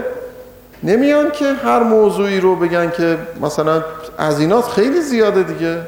[0.82, 3.84] نمیان که هر موضوعی رو بگن که مثلا
[4.18, 5.80] از اینات خیلی زیاده دیگه.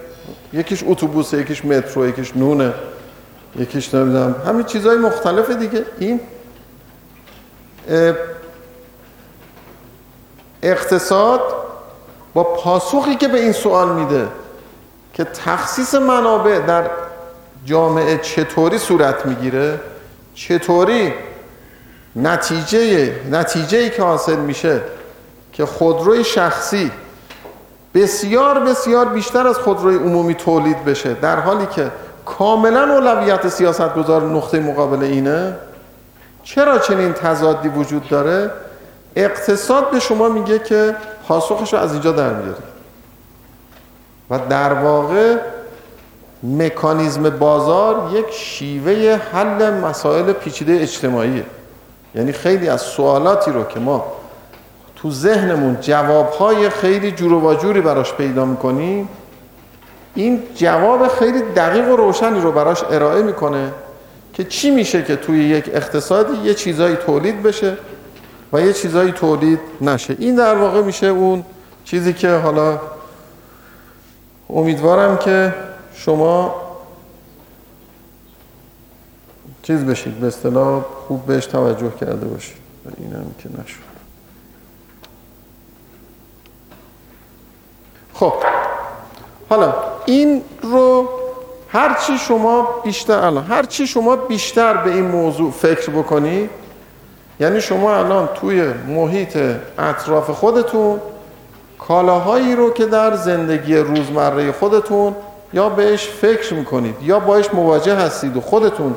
[0.53, 2.75] یکیش اتوبوسه یکیش مترو یکیش نونه
[3.57, 4.35] یکیش نمی‌دونم.
[4.47, 5.85] همین چیزهای مختلف دیگه.
[5.99, 6.21] این
[10.63, 11.41] اقتصاد
[12.35, 14.29] با پاسخی که به این سوال میده
[15.15, 16.85] که تخصیص منابع در
[17.65, 19.81] جامعه چطوری صورت می‌گیره
[20.35, 21.13] چطوری
[22.23, 24.81] نتیجه نتیجه ای که حاصل میشه
[25.53, 26.91] که خودروی شخصی
[27.95, 31.91] بسیار بسیار بیشتر از خودروی عمومی تولید بشه در حالی که
[32.25, 35.57] کاملا اولویت سیاست گذار نقطه مقابل اینه
[36.45, 38.51] چرا چنین تضادی وجود داره؟
[39.17, 40.97] اقتصاد به شما میگه که
[41.29, 42.63] پاسخش رو از اینجا در میاری
[44.31, 45.37] و در واقع
[46.43, 51.45] مکانیزم بازار یک شیوه حل مسائل پیچیده اجتماعیه.
[52.19, 54.05] یعنی خیلی از سوالاتی رو که ما
[54.97, 59.09] تو ذهنمون جوابهای خیلی جور و جوری براش پیدا می‌کنیم
[60.15, 63.73] این جواب خیلی دقیق و روشنی رو براش ارائه می‌کنه
[64.33, 67.77] که چی میشه که توی یک اقتصادی یه چیزایی تولید بشه
[68.53, 70.17] و یه چیزایی تولید نشه.
[70.19, 71.45] این در واقع میشه اون
[71.85, 72.81] چیزی که حالا
[74.51, 75.55] امیدوارم که
[75.95, 76.68] شما
[79.63, 82.57] چیز بشید به اصطلاح خوب بهش توجه کرده باشید.
[82.87, 83.89] و اینم که نشد.
[88.15, 88.35] خب
[89.49, 89.75] حالا
[90.07, 91.09] این رو
[91.69, 96.51] هرچی شما بیشتر الان هرچی شما بیشتر به این موضوع فکر بکنید
[97.41, 99.39] یعنی شما الان توی محیط
[99.79, 101.01] اطراف خودتون
[101.79, 105.15] کالاهایی رو که در زندگی روزمره خودتون
[105.53, 108.95] یا بهش فکر می‌کنید یا باش مواجه هستید و خودتون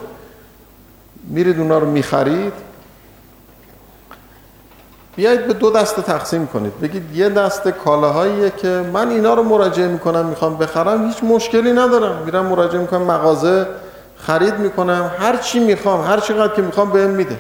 [1.24, 2.54] میرید اونا رو می‌خرید.
[5.16, 6.80] بیایید به دو دسته تقسیم کنید.
[6.80, 12.24] بگید یه دسته کالاهاییه که من اینا رو مراجعه می‌کنم می‌خوام بخرم هیچ مشکلی ندارم.
[12.26, 13.68] میرم مراجعه می‌کنم مغازه
[14.18, 17.38] خرید می‌کنم هر چی می‌خوام هر چقدر که می‌خوام بهم میده.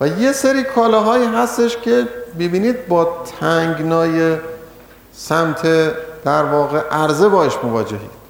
[0.00, 2.08] و یه سری کالاهایی هستش که
[2.38, 4.36] ببینید با تنگنای
[5.12, 5.62] سمت
[6.24, 8.21] در واقع عرضه باش مواجهید.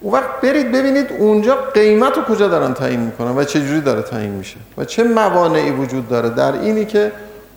[0.00, 4.02] اون وقت برید ببینید اونجا قیمت رو کجا دارن تعیین می‌کنن و چه جوری داره
[4.02, 7.12] تعیین میشه و چه موانعی وجود داره در اینی که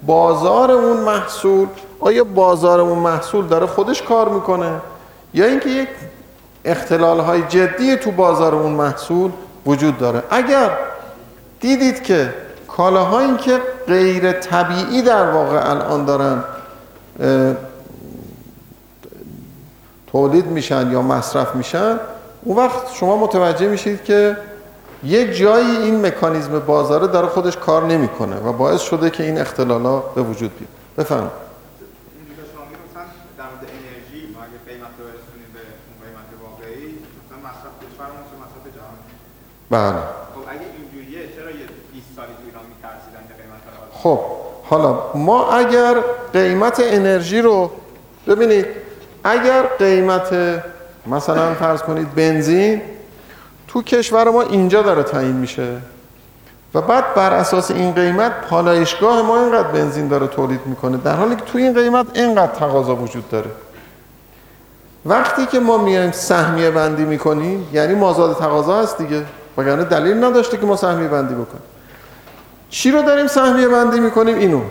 [0.05, 1.67] بازار اون محصول
[1.99, 4.71] آیا بازار اون محصول داره خودش کار می‌کنه
[5.33, 5.87] یا اینکه یک
[6.65, 9.31] اختلال های جدی تو بازار اون محصول
[9.65, 10.23] وجود داره.
[10.29, 10.69] اگر
[11.59, 12.33] دیدید که
[12.67, 16.43] کالاهایی که غیر طبیعی در واقع الان دارن
[20.11, 21.99] تولید میشن یا مصرف میشن
[22.43, 24.37] اون وقت شما متوجه میشید که
[25.03, 29.99] یک جایی این مکانیزم بازاره داره خودش کار نمی‌کنه و باعث شده که این اختلالا
[29.99, 30.69] به وجود بیاد.
[30.97, 31.31] بفهم
[39.69, 39.93] بله.
[43.93, 44.19] خب
[44.63, 45.97] حالا ما اگر
[46.33, 47.71] قیمت انرژی رو
[48.27, 48.65] ببینید
[49.23, 50.33] اگر قیمت
[51.07, 52.81] مثلا فرض کنید بنزین
[53.67, 55.77] تو کشور ما اینجا داره تعیین میشه.
[56.73, 60.97] و بعد بر اساس این قیمت پالایشگاه ما اینقدر بنزین داره تولید می‌کنه.
[60.97, 63.49] در حالی که تو این قیمت اینقدر تقاضا وجود داره.
[65.05, 69.25] وقتی که ما میایم سهمیه بندی می‌کنیم یعنی مازاد تقاضا هست دیگه.
[69.57, 71.63] وگرنه دلیل نداشته که ما سهمیه بندی بکنیم.
[72.69, 74.61] چی رو داریم سهمیه بندی می‌کنیم؟ اینو.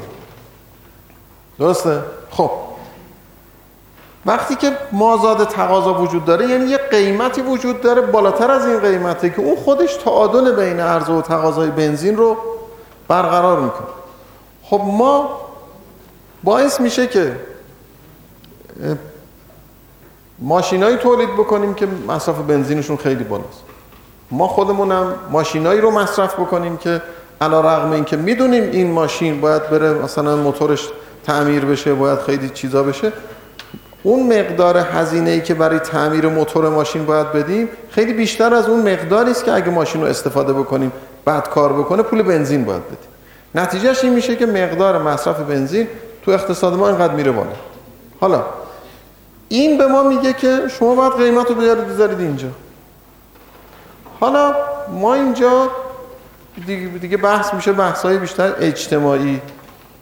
[1.58, 1.98] درسته؟
[2.30, 2.50] خب.
[4.26, 9.30] وقتی که مازاد تقاضا وجود داره یعنی یه قیمتی وجود داره بالاتر از این قیمته
[9.30, 12.36] که اون خودش تعادل بین عرضه و تقاضای بنزین رو
[13.08, 13.86] برقرار می‌کنه.
[14.62, 15.40] خب ما
[16.44, 17.36] باعث میشه که
[20.38, 23.62] ماشینایی تولید بکنیم که مصرف بنزینشون خیلی بالاست.
[24.30, 27.02] ما خودمونم ماشینایی رو مصرف بکنیم که
[27.40, 30.88] علا رغم این که می‌دونیم این ماشین باید بره مثلا موتورش
[31.24, 33.12] تعمیر بشه باید خیلی چیزا بشه.
[34.02, 38.92] اون مقدار هزینه ای که برای تعمیر موتور ماشین باید بدیم خیلی بیشتر از اون
[38.92, 40.92] مقداری است که اگه ماشین رو استفاده بکنیم
[41.24, 42.98] بعد کار بکنه پول بنزین باید بدیم.
[43.54, 45.88] نتیجهش این میشه که مقدار مصرف بنزین
[46.24, 47.50] تو اقتصاد ما اینقدر میره بالا.
[48.20, 48.44] حالا
[49.48, 52.48] این به ما میگه که شما باید قیمت رو بیارید بذارید اینجا.
[54.20, 54.54] حالا
[54.88, 55.68] ما اینجا
[57.00, 59.40] دیگه, بحث میشه بحث های بیشتر اجتماعی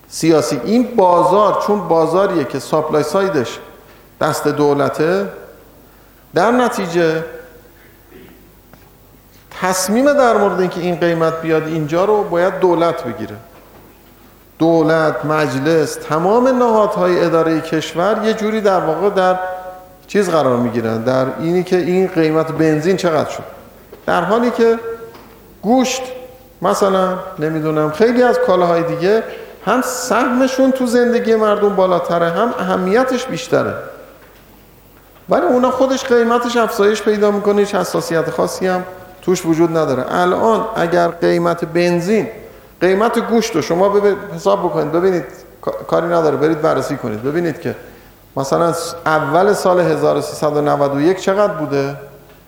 [0.08, 0.60] سیاسی.
[0.64, 3.58] این بازار چون بازاریه که ساپلای سایدش
[4.20, 5.26] دست دولته.
[6.34, 7.24] در نتیجه
[9.60, 13.36] تصمیم در مورد اینکه این قیمت بیاد اینجا رو باید دولت بگیره.
[14.58, 19.38] دولت مجلس تمام نهادهای اداره کشور یه جوری در واقع در
[20.06, 23.42] چیز قرار می‌گیرن در اینی که این قیمت بنزین چقدر شد.
[24.06, 24.78] در حالی که
[25.62, 26.02] گوشت
[26.62, 29.22] مثلا نمی‌دونم خیلی از کالاهای دیگه
[29.66, 33.74] هم سهمشون تو زندگی مردم بالاتره هم اهمیتش بیشتره.
[35.30, 38.84] ولی اونا خودش قیمتش افزایش پیدا می‌کنه هیچ حساسیت خاصی هم
[39.22, 40.04] توش وجود نداره.
[40.10, 42.28] الان اگر قیمت بنزین
[42.80, 44.00] قیمت گوشت رو شما
[44.34, 45.24] حساب بکنید ببینید
[45.86, 47.22] کاری نداره برید بررسی کنید.
[47.22, 47.74] ببینید که
[48.36, 48.74] مثلا
[49.06, 51.96] اول سال 1391 چقدر بوده؟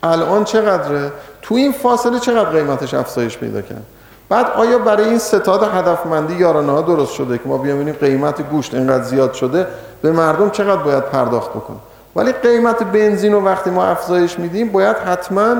[0.02, 1.12] الان چقدره؟
[1.42, 3.82] تو این فاصله چقدر قیمتش افزایش پیدا کرد؟
[4.28, 8.74] بعد آیا برای این ستاد هدفمندی یارانه ها درست شده که ما بیامینیم قیمت گوشت
[8.74, 9.66] اینقدر زیاد شده
[10.02, 11.80] به مردم چقدر باید پرداخت بکنیم؟
[12.16, 15.56] ولی قیمت بنزین رو وقتی ما افزایش میدیم باید حتما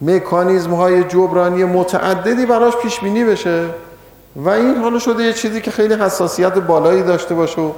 [0.00, 3.64] مکانیزم های جبرانی متعددی براش پیش بینی بشه.
[4.36, 7.72] و این حالا شده یه چیزی که خیلی حساسیت بالایی داشته باشه و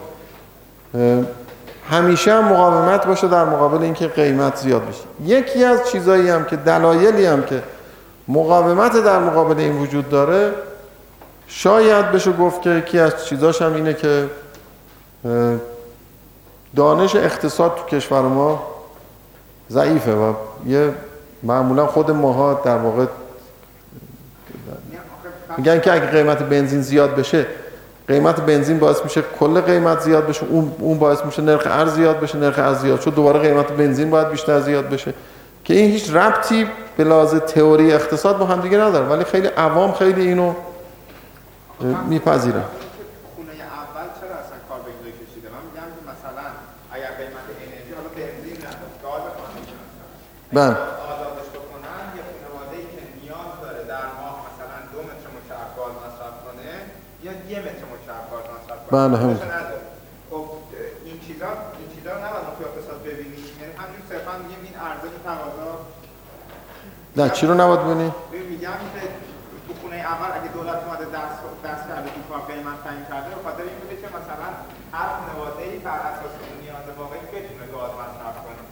[1.91, 5.03] همیشه هم مقاومت باشه در مقابل اینکه قیمت زیاد بشه.
[5.25, 7.63] یکی از چیزایی هم که دلایلی هم که
[8.29, 10.53] مقاومت در مقابل این وجود داره
[11.49, 14.27] شاید بشه گفت که یکی از چیزاش هم اینه که
[16.77, 18.63] دانش اقتصاد تو کشور ما
[19.71, 20.35] ضعیفه و
[20.67, 20.95] یه
[21.43, 23.07] معمولا خود ماها در واقع
[25.57, 27.47] میگن که اگه قیمت بنزین زیاد بشه
[28.09, 32.21] قیمت بنزین باعث میشه کل قیمت زیاد بشه اون اون باعث میشه نرخ ارز زیاد
[32.21, 35.15] بشه نرخ ارز زیاد شد دوباره قیمت بنزین باید بیشتر زیاد بشه.
[35.65, 39.93] که این هیچ ربطی به لحاظ تئوری اقتصاد با هم دیگه نداره ولی خیلی عوام
[39.93, 40.53] خیلی اینو
[42.09, 42.65] میپذیرن.
[50.57, 50.77] بله.
[51.13, 55.95] آزادش بکنن یه خانواده ای که نیاز داره در ماه مثلا دو متر مکعب گاز
[56.05, 56.71] مصرف کنه
[57.25, 59.39] یا یه متر مکعب گاز مصرف کنه؟ بله همین.
[60.31, 60.45] خب
[61.07, 64.75] این چیزا این چیزا رو نباید تو اقتصاد ببینیم یعنی همین صرفا میگیم این
[65.29, 65.73] تقاضا.
[67.19, 68.09] نه چی رو نباید ببینی؟
[68.53, 69.03] میگم که
[69.67, 73.41] تو خونه اول اگه دولت اومده دست دست کرده تو کار قیمت تعیین کرده به
[73.47, 74.49] خاطر این بوده که مثلا
[74.97, 78.63] هر خانواده ای بر اساس نیاز واقعی بتونه گاز مصرف کنه.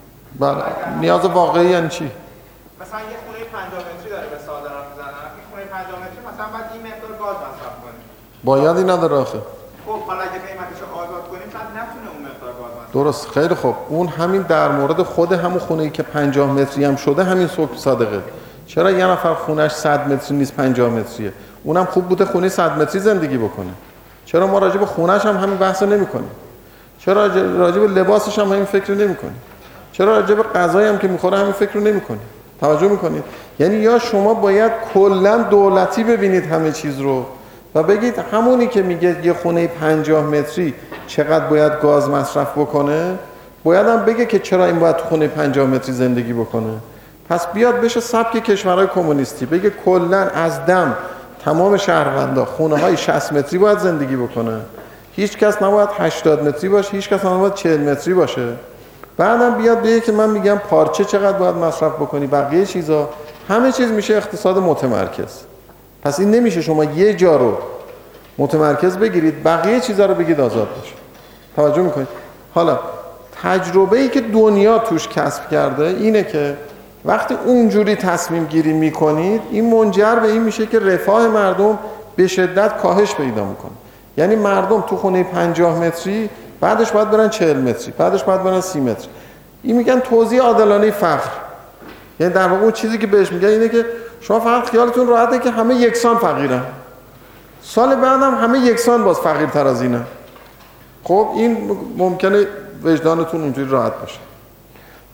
[0.40, 0.62] بله.
[1.04, 2.10] نیاز واقعی یعنی چی؟
[2.80, 6.46] مثلا یه خونه 50 متری داره به سال دارم می‌زنم این خونه 50 متری مثلا
[6.54, 7.98] باید این مقدار گاز مصرف کنه
[8.44, 9.38] باید این نداره آخه.
[9.86, 13.28] خب حالا اگه قیمتش رو آزاد کنیم شاید نتونه اون مقدار گاز مصرف درست.
[13.28, 13.76] خیلی خوب.
[13.88, 17.76] اون همین در مورد خود همون خونه ای که 50 متری هم شده همین صبح
[17.76, 18.20] صادقه.
[18.66, 21.32] چرا یه نفر خونش 100 متری نیست 50 متریه؟
[21.64, 23.72] اونم خوب بوده خونه 100 متری زندگی بکنه.
[24.24, 26.30] چرا ما راجع به خونش هم همین بحث نمی کنیم
[26.98, 27.26] چرا
[27.58, 29.40] راجع به لباسش هم همین فکر نمی کنیم
[29.96, 32.20] چرا راجع به غذایی هم که می‌خوره همین فکر رو نمی‌کنید
[32.60, 33.24] توجه می‌کنید
[33.58, 37.24] یعنی یا شما باید کلا دولتی ببینید همه چیز رو
[37.74, 40.74] و بگید همونی که میگه یه خونه 50 متری
[41.06, 43.18] چقدر باید گاز مصرف بکنه؟
[43.64, 46.72] باید هم بگه که چرا این باید خونه 50 متری زندگی بکنه؟
[47.28, 50.96] پس بیاد بشه سبک کشورهای کمونیستی بگه کلا از دم
[51.44, 54.60] تمام شهروندا خونه های 60 متری باید زندگی بکنه.
[55.12, 58.48] هیچ کس نباید 80 متری باشه هیچ کس نباید 40 متری باشه.
[59.16, 63.08] بعدم بیاد بگه که من میگم پارچه چقدر باید مصرف بکنی بقیه چیزا.
[63.48, 65.40] همه چیز میشه اقتصاد متمرکز.
[66.02, 67.56] پس این نمیشه شما یه جا رو
[68.38, 70.94] متمرکز بگیرید بقیه چیزا رو بگید آزاد باشه
[71.56, 72.08] توجه می‌کنید
[72.54, 72.78] حالا
[73.42, 76.56] تجربه ای که دنیا توش کسب کرده اینه که
[77.04, 81.78] وقتی اونجوری تصمیم گیری می‌کنید این منجر به این میشه که رفاه مردم
[82.16, 83.70] به شدت کاهش پیدا می‌کنه.
[84.16, 86.30] یعنی مردم تو خونه 50 متری
[86.64, 89.06] بعدش باید برن 40 متری بعدش باید برن 30 متر
[89.62, 91.30] این میگن توزیع عادلانه فقر.
[92.20, 93.84] یعنی در واقع اون چیزی که بهش میگن اینه که
[94.20, 96.62] شما فقط خیالتون راحته که همه یکسان فقیرن.
[97.62, 100.00] سال بعدم همه یکسان باز فقیرتر از اینه
[101.04, 102.46] خب این ممکنه
[102.84, 104.18] وجدانتون اونجوری راحت باشه.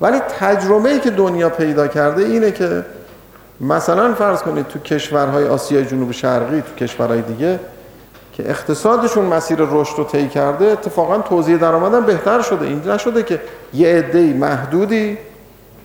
[0.01, 2.85] ولی تجربه ای که دنیا پیدا کرده اینه که
[3.61, 7.61] مثلا فرض کنید تو کشورهای آسیای جنوب شرقی تو کشورهای دیگه
[8.43, 12.67] که اقتصادشون مسیر رشد رو طی کرده اتفاقا توزیع درآمدم بهتر شده.
[12.67, 13.41] این نشده که
[13.75, 15.19] یه عده محدودی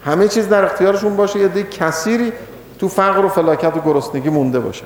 [0.06, 2.34] همه چیز در اختیارشون باشه یه عده کثیری
[2.80, 4.84] تو فقر و فلاکت و گرسنگی مونده باشه.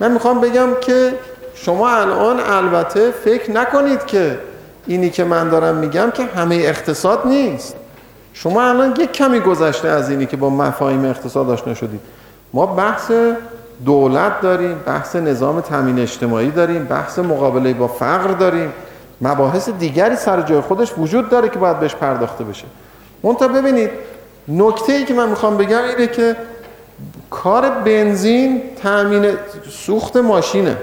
[0.00, 1.14] من می‌خوام بگم که
[1.54, 4.38] شما الان البته فکر نکنید که
[4.86, 7.76] اینی که من دارم میگم که همه اقتصاد نیست.
[8.32, 12.00] شما الان یک کمی گذشته از اینی که با مفاهیم اقتصاد آشنا شدید.
[12.52, 13.10] ما بحث
[13.84, 18.72] دولت داریم بحث نظام تامین اجتماعی داریم بحث مقابله با فقر داریم.
[19.20, 22.64] مباحث دیگری سر جای خودش وجود داره که باید بهش پرداخته بشه.
[23.22, 23.90] منتها ببینید
[24.48, 26.36] نکته ای که من می‌خوام بگم اینه که
[27.30, 29.32] کار بنزین تامین
[29.70, 30.76] سوخت ماشینه.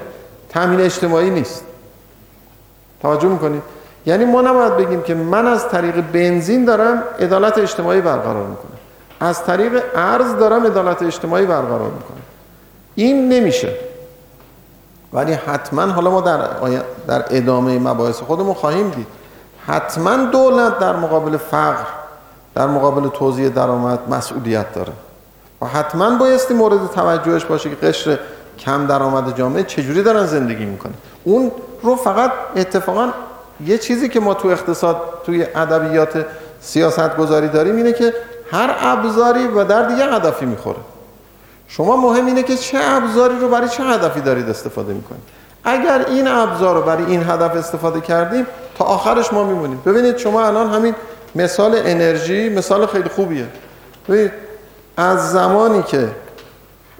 [0.49, 1.63] تامین اجتماعی نیست.
[3.01, 3.61] توجه می‌کنید
[4.05, 8.77] یعنی ما نباید بگیم که من از طریق بنزین دارم عدالت اجتماعی برقرار می‌کنم.
[9.19, 12.24] از طریق ارز دارم عدالت اجتماعی برقرار می‌کنم.
[12.95, 13.69] این نمیشه.
[15.13, 16.39] ولی حتما حالا ما در,
[17.07, 19.07] در ادامه مباحث خودمون خواهیم دید.
[19.67, 21.85] حتما دولت در مقابل فقر
[22.55, 24.93] در مقابل توزیع درآمد مسئولیت داره.
[25.61, 28.19] و حتما بایستی مورد توجهش باشه که قشر
[28.59, 30.93] کم درآمد جامعه چجوری دارن زندگی می‌کنه.
[31.23, 31.51] اون
[31.83, 33.09] رو فقط اتفاقا
[33.65, 36.25] یه چیزی که ما تو اقتصاد توی ادبیات
[36.61, 38.13] سیاست گذاری داریم اینه که
[38.51, 40.77] هر ابزاری و در دیگه هدفی می‌خوره.
[41.67, 45.23] شما مهم اینه که چه ابزاری رو برای چه هدفی دارید استفاده می‌کنید.
[45.63, 48.47] اگر این ابزار رو برای این هدف استفاده کردیم
[48.77, 49.81] تا آخرش ما میمونیم.
[49.85, 50.95] ببینید شما الان همین
[51.35, 53.47] مثال انرژی مثال خیلی خوبیه.
[54.09, 54.31] ببینید
[54.97, 56.09] از زمانی که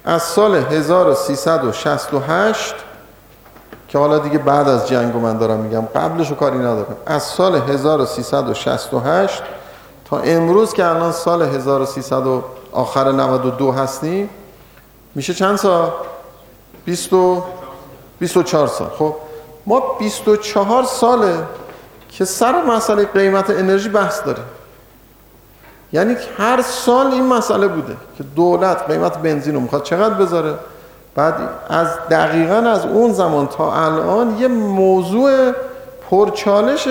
[0.06, 2.76] از سال 1368
[3.88, 6.98] که حالا دیگه بعد از جنگ من دارم میگم قبلش رو کاری ندارم.
[7.06, 9.44] از سال 1368
[10.10, 12.24] تا امروز که الان سال 1300
[12.72, 14.30] آخر 92 هستیم
[15.16, 15.92] میشه چند سال؟
[16.86, 17.10] 20
[18.20, 18.90] 24 سال.
[19.00, 19.16] خب
[19.66, 21.44] ما 24 ساله
[22.10, 24.44] که سر مسئله قیمت انرژی بحث داریم
[25.94, 30.54] یعنی هر سال این مسئله بوده که دولت قیمت بنزین رو می‌خواد چقدر بذاره؟
[31.16, 35.52] بعد از دقیقا از اون زمان تا الان یه موضوع
[36.10, 36.88] پرچالش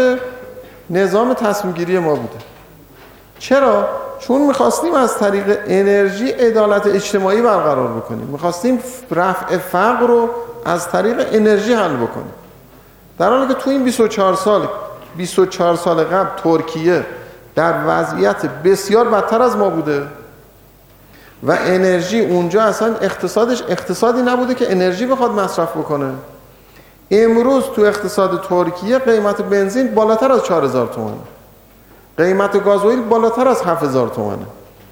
[0.91, 2.45] نظام تصمیم گیری ما بوده.
[3.39, 3.89] چرا؟
[4.27, 8.27] چون می‌خواستیم از طریق انرژی عدالت اجتماعی برقرار بکنیم.
[8.27, 8.79] می‌خواستیم
[9.11, 10.31] رفع فقر رو
[10.65, 12.33] از طریق انرژی حل بکنیم.
[13.19, 14.69] در حالی که تو این 24 سال
[15.17, 17.07] 24 سال قبل ترکیه
[17.55, 20.03] در وضعیت بسیار بدتر از ما بوده
[21.43, 26.11] و انرژی اونجا اصلا اقتصادش اقتصادی نبوده که انرژی بخواد مصرف بکنه.
[27.11, 31.17] امروز تو اقتصاد ترکیه قیمت بنزین بالاتر از 4000 تومانه.
[32.19, 34.47] قیمت گازوئیل بالاتر از 7000 تومانه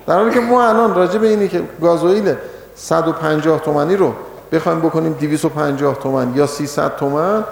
[0.06, 2.34] در حالی که ما الان راجع به اینی که گازوئیل
[2.74, 4.12] 150 تومانی رو
[4.52, 7.44] بخوایم بکنیم 250 تومن یا 300 تومن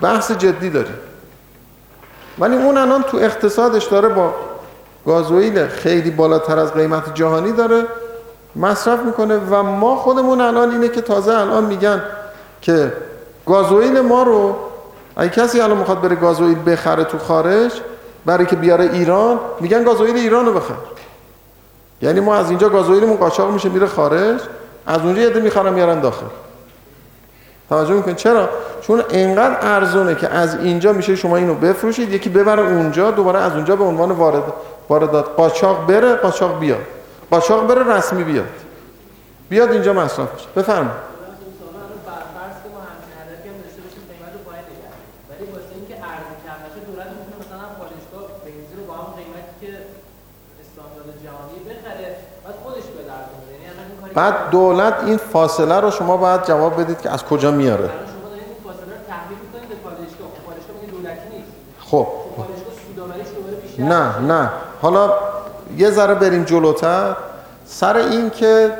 [0.00, 0.94] بحث جدی داریم.
[2.38, 4.34] ولی اون الان تو اقتصادش داره با
[5.06, 7.84] گازوئیل خیلی بالاتر از قیمت جهانی داره
[8.56, 12.02] مصرف می‌کنه و ما خودمون الان اینه که تازه الان میگن
[12.60, 12.92] که
[13.46, 14.56] گازوئیل ما رو
[15.16, 17.72] اگه کسی الان می‌خواد بره گازوئیل بخره تو خارج
[18.26, 20.74] برای که بیاره ایران میگن گازوئیل ایران رو بخر.
[22.02, 24.40] یعنی ما از اینجا گازوئیلمون قاچاق میشه میره خارج
[24.86, 26.26] از اونجا یه می‌خرن میارن داخل.
[27.68, 28.48] توجه می‌کنید چرا؟
[28.80, 33.52] چون انقدر ارزونه که از اینجا میشه شما اینو بفروشید یکی ببره اونجا دوباره از
[33.52, 34.42] اونجا به عنوان وارد
[34.88, 35.26] واردات.
[35.36, 36.80] قاچاق بره قاچاق بیاد.
[37.30, 38.48] قاچاق بره رسمی بیاد.
[39.48, 40.46] بیاد اینجا مصرف بشه.
[40.56, 41.13] بفرمایید.
[54.14, 57.90] بعد دولت این فاصله رو شما باید جواب بدید که از کجا میاره.
[61.80, 62.06] خب
[63.78, 64.50] نه نه.
[64.82, 65.12] حالا
[65.76, 67.16] یه ذره بریم جلوتر.
[67.66, 68.72] سر این که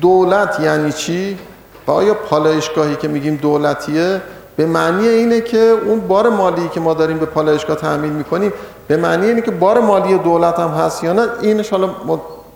[0.00, 1.38] دولت یعنی چی
[1.86, 4.20] و آیا پالایشگاهی که میگیم دولتیه
[4.56, 8.52] به معنی اینه که اون بار مالی که ما داریم به پالایشگاه تحمیل می‌کنیم
[8.88, 11.90] به معنی اینه که بار مالی دولت هم هست یا نه؟ اینش حالا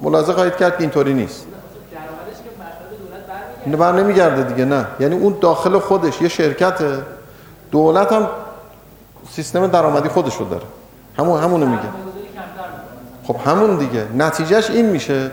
[0.01, 1.47] ملاحظه خواهید کرد که اینطوری نیست.
[3.67, 4.87] بر نمیگرده دیگه نه.
[5.01, 6.83] یعنی اون داخل خودش یه شرکت
[7.71, 8.29] دولت هم
[9.31, 10.65] سیستم درآمدی خودشو داره.
[11.19, 11.83] همون همونو میگه.
[13.27, 14.07] خب همون دیگه.
[14.17, 15.31] نتیجهش این میشه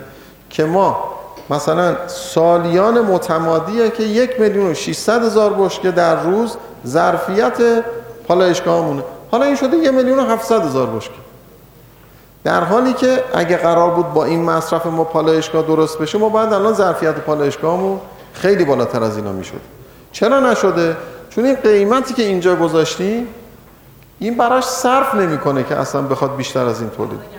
[0.50, 1.04] که ما
[1.50, 6.56] مثلا سالیان متمادیه که یک میلیون و 600 هزار بشکه در روز
[6.86, 7.84] ظرفیت
[8.28, 11.14] پالایشگاهمونه حالا این شده یه میلیون و 700 هزار بشکه.
[12.44, 16.52] در حالی که اگه قرار بود با این مصرف ما پالایشگاه درست بشه ما باید
[16.52, 18.00] الان ظرفیت پالایشگاهمون
[18.32, 19.60] خیلی بالاتر از اینا می‌شد.
[20.12, 20.96] چرا نشده؟
[21.30, 23.26] چون این قیمتی که اینجا گذاشتیم
[24.18, 27.38] این براش صرف نمی‌کنه که اصلا بخواد بیشتر از این تولید.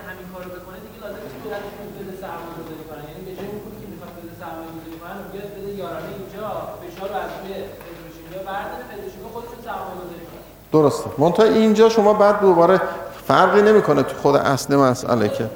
[10.72, 11.10] درسته.
[11.18, 12.80] منتها اینجا شما بعد دوباره
[13.28, 15.50] فرقی نمی‌کنه تو خود اصل مسئله که.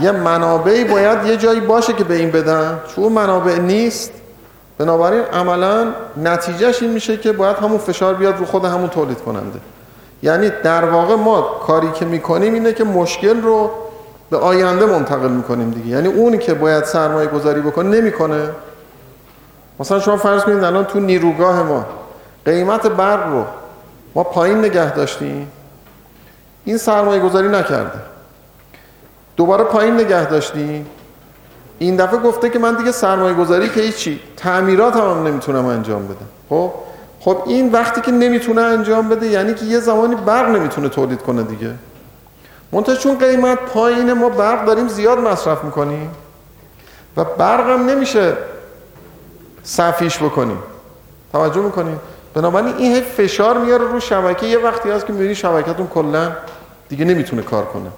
[0.00, 2.80] یه منابعی باید یه جایی باشه که به این بدن.
[2.96, 4.12] چون منابع نیست
[4.78, 9.58] بنابراین عملا نتیجهش این میشه که باید همون فشار بیاد رو خود همون تولید کننده.
[10.22, 13.70] یعنی در واقع ما کاری که می‌کنیم اینه که مشکل رو
[14.30, 15.88] به آینده منتقل می‌کنیم دیگه.
[15.88, 18.48] یعنی اونی که باید سرمایه گذاری بکنه نمی‌کنه.
[19.80, 21.86] مثلا شما فرض کنید الان تو نیروگاه ما
[22.44, 23.44] قیمت برق رو
[24.14, 25.50] ما پایین نگه داشتیم.
[26.64, 27.98] این سرمایه گذاری نکرده.
[29.42, 30.86] دوباره پایین نگه داشتیم
[31.78, 36.28] این دفعه گفته که من دیگه سرمایه گذاری که هیچی تعمیرات هم, نمی‌تونم انجام بدم.
[36.48, 36.72] خب؟
[37.20, 41.42] خب این وقتی که نمی‌تونه انجام بده یعنی که یه زمانی برق نمی‌تونه تولید کنه
[41.42, 41.70] دیگه.
[42.72, 46.10] منتها چون قیمت پایین ما برق داریم زیاد مصرف می‌کنیم
[47.16, 48.32] و برق هم نمیشه
[49.62, 50.58] صفیش بکنیم.
[51.32, 52.00] توجه می‌کنیم
[52.34, 54.46] بنابراین این فشار میاره رو شبکه.
[54.46, 56.32] یه وقتی هست که می‌بینی شبکتون کلا
[56.88, 57.90] دیگه نمی‌تونه کار کنه.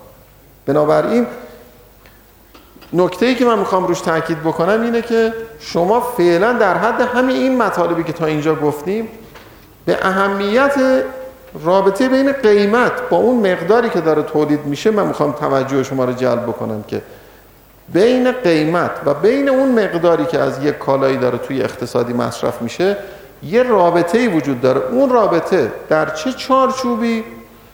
[0.66, 1.26] بنابراین
[2.92, 7.36] نکته ای که من می‌خوام روش تاکید بکنم اینه که شما فعلا در حد همین
[7.36, 9.08] این مطالبی که تا اینجا گفتیم
[9.86, 10.74] به اهمیت
[11.64, 16.12] رابطه بین قیمت با اون مقداری که داره تولید میشه من می‌خوام توجه شما رو
[16.12, 17.02] جلب بکنم که
[17.92, 22.96] بین قیمت و بین اون مقداری که از یک کالایی داره توی اقتصادی مصرف میشه
[23.42, 24.80] یه رابطه وجود داره.
[24.80, 27.24] اون رابطه در چه چارچوبی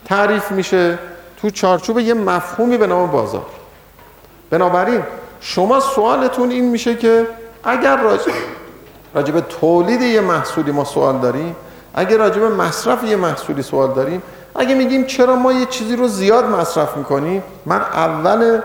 [0.05, 0.97] تعریف میشه؟
[1.41, 3.45] تو چارچوب یه مفهومی به نام بازار.
[4.49, 5.03] بنابراین
[5.41, 7.27] شما سوالتون این میشه که
[7.63, 11.55] اگر راجع, به تولید یه محصولی ما سوال داریم
[11.93, 14.21] اگر راجع به مصرف یه محصولی سوال داریم
[14.55, 18.61] اگه میگیم چرا ما یه چیزی رو زیاد مصرف می‌کنیم من اول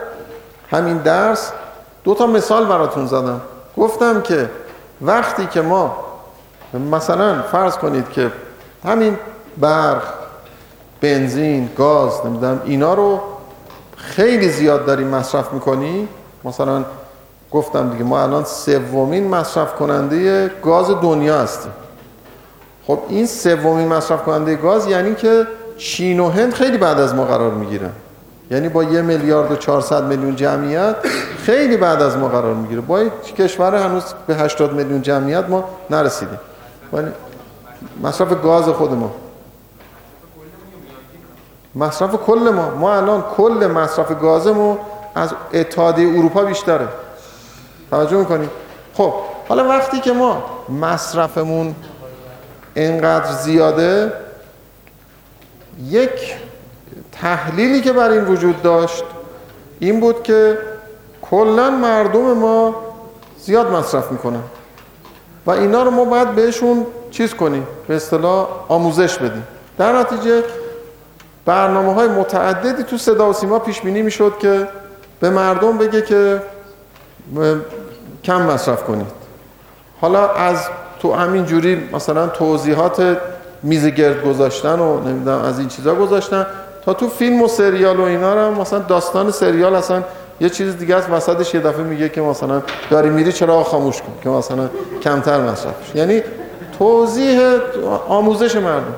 [0.71, 1.53] همین درس
[2.05, 3.41] دو تا مثال براتون زدم.
[3.77, 4.51] گفتم که
[5.01, 5.97] وقتی که ما
[6.93, 8.31] مثلا فرض کنید که
[8.85, 9.19] همین
[9.57, 10.03] برق
[11.01, 13.21] بنزین گاز نمی‌دونم اینا رو
[13.97, 16.09] خیلی زیاد داریم مصرف می‌کنی.
[16.45, 16.85] مثلا
[17.51, 21.73] گفتم دیگه ما الان سومین مصرف کننده گاز دنیا هستیم.
[22.87, 25.47] خب این سومین مصرف کننده گاز یعنی که
[25.79, 27.93] چین و هند خیلی بعد از ما قرار می‌گیرن.
[28.51, 30.97] یعنی با یه میلیارد و 400 میلیون جمعیت
[31.39, 32.81] خیلی بعد از ما قرار می‌گیره.
[32.81, 33.05] با
[33.39, 36.41] کشور هنوز به 80 میلیون جمعیت ما نرسیدیم.
[36.93, 37.07] ولی
[38.03, 39.11] مصرف گاز خود ما.
[41.77, 42.71] مصرف کل ما.
[42.71, 44.79] ما الان کل مصرف گازمون
[45.15, 46.89] از اتحادیه اروپا بیشتره.
[47.91, 48.51] توجه می‌کنیم
[48.95, 49.13] خب
[49.49, 50.43] حالا وقتی که ما
[50.81, 51.75] مصرفمون
[52.75, 54.13] اینقدر زیاده
[55.85, 56.35] یک
[57.13, 59.05] تحلیلی که بر این وجود داشت
[59.79, 60.59] این بود که
[61.31, 62.75] کلا مردم ما
[63.39, 64.43] زیاد مصرف می‌کنن.
[65.47, 69.47] و اینا رو ما باید بهشون چیز کنیم؟ به اصطلاح آموزش بدیم.
[69.79, 70.43] در نتیجه
[71.47, 74.69] برنامه های متعددی تو صدا و سیما پیش بینی می‌شد که
[75.21, 76.43] به مردم بگه که
[78.25, 79.07] کم مصرف کنید.
[80.01, 80.69] حالا از
[81.01, 83.17] تو همین جوری مثلا توضیحات
[83.63, 86.47] میز گرد گذاشتن و نمی‌دونم از این چیزا گذاشتن
[86.85, 90.03] تا تو فیلم و سریال و اینا رو مثلا داستان سریال اصلا
[90.41, 91.11] یه چیز دیگه است.
[91.11, 94.69] وسطش یه دفعه میگه که مثلا داری میری چرا خاموش کن که مثلا
[95.03, 96.23] کمتر مصرف یعنی
[96.79, 97.41] توضیح
[98.09, 98.95] آموزش مردم.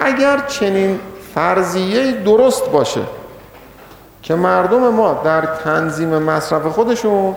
[0.00, 1.00] اگر چنین
[1.34, 3.00] فرضیه درست باشه
[4.22, 7.36] که مردم ما در تنظیم مصرف خودشون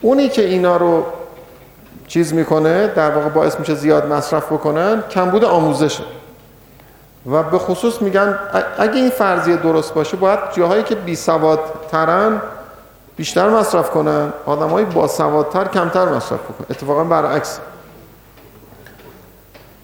[0.00, 1.04] اونی که اینا رو
[2.06, 6.04] چیز می‌کنه در واقع باعث میشه زیاد مصرف بکنن کمبود آموزشه.
[7.30, 8.38] و به خصوص میگن
[8.78, 12.40] اگه این فرضیه درست باشه باید جاهایی که بی سواد ترن
[13.16, 16.66] بیشتر مصرف کنن آدمای با سوادتر کمتر مصرف بکنن.
[16.70, 17.58] اتفاقا برعکس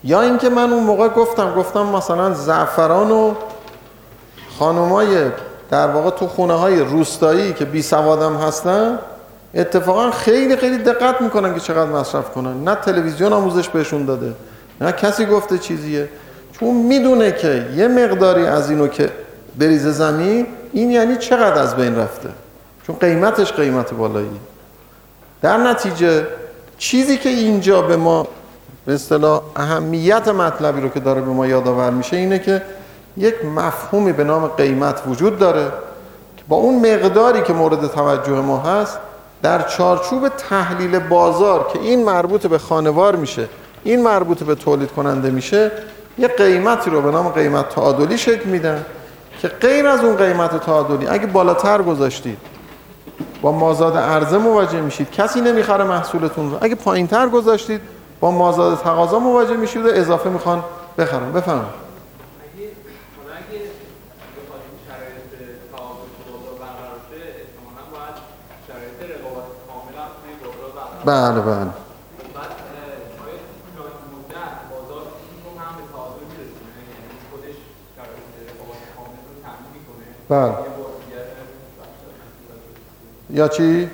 [0.05, 3.34] یا اینکه من اون موقع گفتم گفتم مثلا زعفران و
[4.59, 5.30] خانمای
[5.70, 8.98] در واقع تو خونه های روستایی که بی سوادم هستن
[9.55, 12.64] اتفاقا خیلی خیلی دقت می‌کنن که چقدر مصرف کنن.
[12.64, 14.34] نه تلویزیون آموزش بهشون داده
[14.80, 16.09] نه کسی گفته چیزیه.
[16.53, 19.11] چون می‌دونه که یه مقداری از اینو که
[19.59, 22.28] بریز زمین این یعنی چقدر از بین رفته.
[22.86, 24.40] چون قیمتش قیمت بالایی
[25.42, 26.26] در نتیجه
[26.78, 28.26] چیزی که اینجا به ما
[28.91, 32.62] به اصطلاح اهمیت مطلبی رو که داره به ما یادآور میشه اینه که
[33.16, 35.64] یک مفهومی به نام قیمت وجود داره
[36.36, 38.99] که با اون مقداری که مورد توجه ما هست
[39.43, 43.49] در چارچوب تحلیل بازار که این مربوط به خانوار میشه
[43.84, 45.70] این مربوط به تولید کننده میشه
[46.18, 48.84] یه قیمتی رو به نام قیمت تعادلی شکل میدن
[49.43, 52.38] که غیر از اون قیمت تعادلی اگه بالاتر گذاشتید
[53.43, 56.59] با مازاد عرضه مواجه میشید کسی نمی‌خره محصولتون رو.
[56.61, 57.80] اگه پایینتر گذاشتید
[58.21, 60.64] با مازاد تقاضا مواجه میشید و اضافه می‌خوان
[60.99, 61.81] بخرن بفهمید
[71.05, 71.71] بله بله.
[80.29, 80.55] بله.
[83.31, 83.91] یا چی؟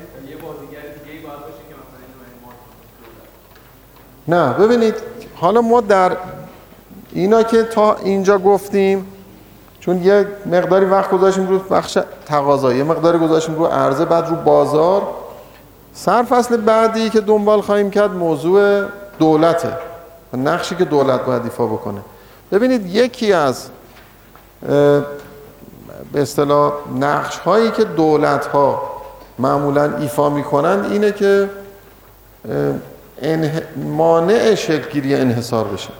[4.29, 4.95] نه ببینید
[5.35, 6.17] حالا ما در
[7.13, 9.07] اینا که تا اینجا گفتیم
[9.81, 14.37] چون یه مقداری وقت گذاشتیم رو بخش تقاضا یه مقداری گذاشتیم رو عرضه بعد رو
[14.37, 15.03] بازار.
[15.95, 18.85] سرفصل بعدی که دنبال خواهیم کرد موضوع
[19.19, 19.73] دولته
[20.33, 22.01] و نقشی که دولت باید ایفا بکنه.
[22.53, 23.67] ببینید یکی از
[26.13, 28.83] به اصطلاح نقش هایی که دولت ها
[29.39, 31.51] معمولا ایفا می‌کنند اینه که
[33.77, 35.91] مانع شکلگیری انحصار بشه.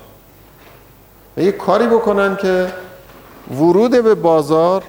[1.37, 2.67] و یه کاری بکنن که
[3.51, 4.83] ورود به بازار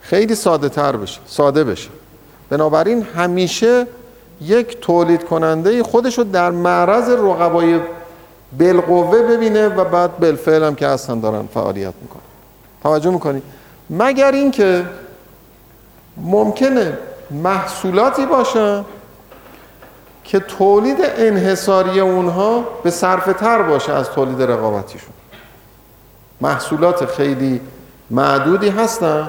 [0.00, 1.90] خیلی ساده تر بشه ساده بشه.
[2.50, 3.86] بنابراین همیشه
[4.40, 7.80] یک تولید کننده خودش رو در معرض رقبای
[8.58, 12.22] بالقوه ببینه و بعد بالفعل هم که اصلا دارن فعالیت می‌کنن.
[12.82, 13.42] توجه می‌کنی؟
[13.90, 14.84] مگر اینکه
[16.16, 16.98] ممکنه
[17.30, 18.84] محصولاتی باشن
[20.24, 25.12] که تولید انحصاری اونها به صرف تر باشه از تولید رقابتیشون.
[26.40, 27.60] محصولات خیلی
[28.10, 29.28] معدودی هستن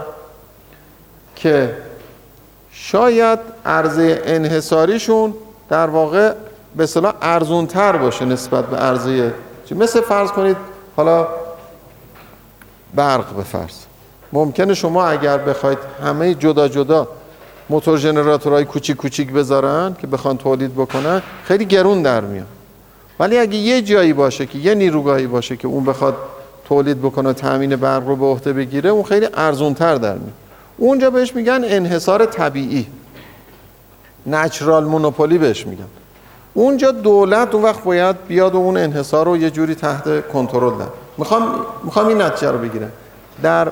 [1.35, 1.77] که
[2.71, 5.33] شاید عرضه انحصاریشون
[5.69, 6.33] در واقع
[6.75, 9.33] به صلاح ارزون تر باشه نسبت به عرضه
[9.71, 10.57] مثل فرض کنید
[10.95, 11.27] حالا
[12.95, 13.75] برق به فرض.
[14.33, 17.07] ممکنه شما اگر بخواید همه جدا جدا
[17.70, 22.47] موتور ژنراتورهای کوچیک کوچیک بذارن که بخوان تولید بکنن خیلی گرون در میاد.
[23.20, 26.16] ولی اگه یه جایی باشه که یه نیروگاهی باشه که اون بخواد
[26.68, 30.34] تولید بکنه تامین برق رو به عهده بگیره اون خیلی ارزون تر در میاد.
[30.78, 32.88] اونجا بهش میگن انحصار طبیعی.
[34.28, 35.88] نچرال مونوپولی بهش میگن.
[36.53, 40.88] اونجا دولت اون وقت باید بیاد و اون انحصار رو یه جوری تحت کنترل ده
[41.18, 42.91] می‌خوام می‌خوام این نتیجه رو بگیرم.
[43.43, 43.72] در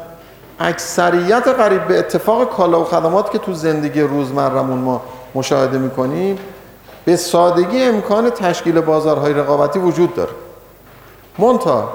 [0.62, 5.02] اکثریت قریب به اتفاق کالا و خدمات که تو زندگی روزمرمون ما
[5.36, 6.40] مشاهده می‌کنیم
[7.06, 10.32] به سادگی امکان تشکیل بازارهای رقابتی وجود داره.
[11.38, 11.90] مونتا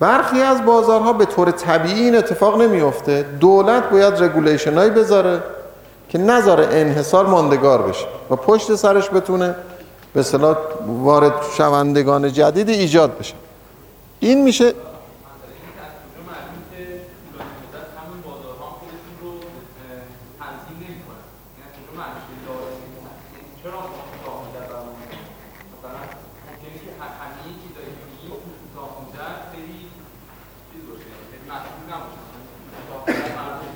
[0.00, 5.42] برخی از بازارها به طور طبیعی این اتفاق نمیفته دولت باید رگولیشن بذاره
[6.08, 9.54] که نذاره انحصار ماندگار بشه و پشت سرش بتونه
[10.14, 10.56] به صلاح
[10.86, 13.34] وارد شوندگان جدید ایجاد بشه.
[14.20, 14.72] این میشه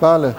[0.01, 0.35] بله.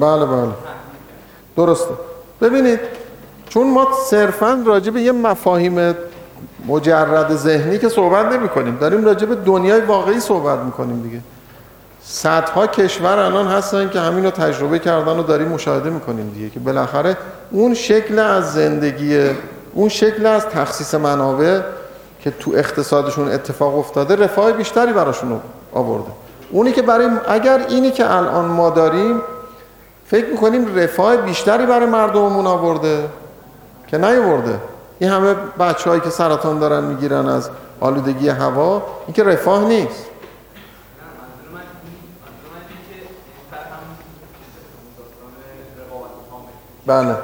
[0.00, 0.52] بله بله.
[1.56, 1.94] درسته.
[2.40, 2.80] ببینید
[3.48, 5.94] چون ما صرفا راجع به یه مفاهیم
[6.66, 11.20] مجرد ذهنی که صحبت نمی کنیم داریم راجع به دنیای واقعی صحبت می‌کنیم دیگه.
[12.02, 16.60] صدها کشور الان هستن که همین رو تجربه کردن و داریم مشاهده می‌کنیم دیگه که
[16.60, 17.16] بالاخره
[17.50, 19.30] اون شکل از زندگی
[19.72, 21.60] اون شکل از تخصیص منابع
[22.30, 25.40] که تو اقتصادشون اتفاق افتاده رفاه بیشتری براشون
[25.72, 26.10] آورده.
[26.50, 29.20] اونی که برای اگر اینی که الان ما داریم
[30.06, 33.08] فکر می‌کنیم رفاه بیشتری برای مردممون آورده
[33.86, 34.60] که نیاورده.
[34.98, 37.50] این همه بچه که سرطان دارن می‌گیرن از
[37.80, 40.06] آلودگی هوا این که رفاه نیست.
[46.86, 47.16] بله.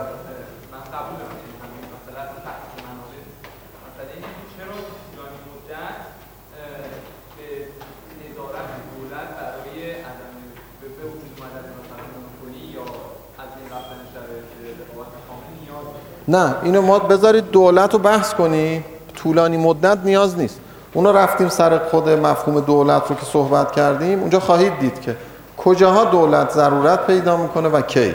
[16.29, 20.61] نه اینو ما بذارید دولت رو بحث کنیم طولانی مدت نیاز نیست.
[20.95, 24.21] اونو رفتیم سر خود مفهوم دولت رو که صحبت کردیم.
[24.21, 25.17] اونجا خواهید دید که
[25.57, 28.15] کجاها دولت ضرورت پیدا می‌کنه و کی.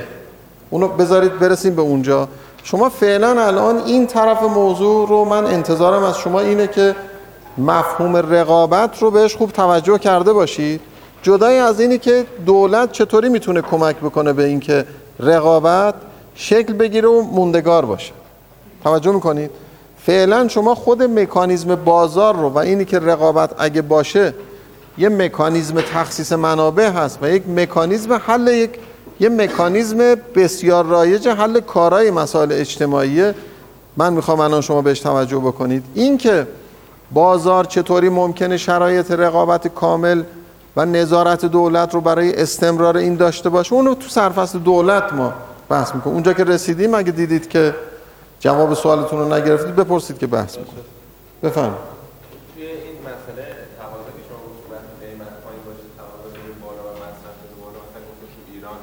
[0.69, 2.27] اونو بذارید برسیم به اونجا.
[2.63, 6.95] شما فعلا الان این طرف موضوع رو من انتظارم از شما اینه که
[7.57, 10.81] مفهوم رقابت رو بهش خوب توجه کرده باشید.
[11.21, 14.85] جدای از اینی که دولت چطوری می‌تونه کمک بکنه به اینکه
[15.19, 15.93] رقابت
[16.41, 18.11] شکل بگیره و موندگار باشه.
[18.83, 19.51] توجه می‌کنید؟
[20.05, 24.33] فعلا شما خود مکانیزم بازار رو و اینی که رقابت اگه باشه
[24.97, 28.69] یه مکانیزم تخصیص منابع هست و یک مکانیزم حل یک
[29.19, 33.31] یه مکانیزم بسیار رایج حل کارهای مسائل اجتماعی
[33.97, 35.83] من می‌خوام الان شما بهش توجه بکنید.
[35.93, 36.47] این که
[37.11, 40.23] بازار چطوری ممکنه شرایط رقابت کامل
[40.77, 45.33] و نظارت دولت رو برای استمرار این داشته باشه اونو تو سرفصل دولت ما
[45.69, 47.75] بحث می‌کنیم اونجا که رسیدیم اگه دیدید که
[48.39, 50.83] جواب سوالتون رو نگرفتید بپرسید که بحث می‌کنیم
[51.43, 51.73] بفهم
[52.53, 53.45] توی این مسئله
[53.79, 58.03] تقاضا که شما گفتید قیمت پایین باشه تقاضا بره بالا و مصرف بره بالا مثلا
[58.09, 58.79] گفتید تو ایران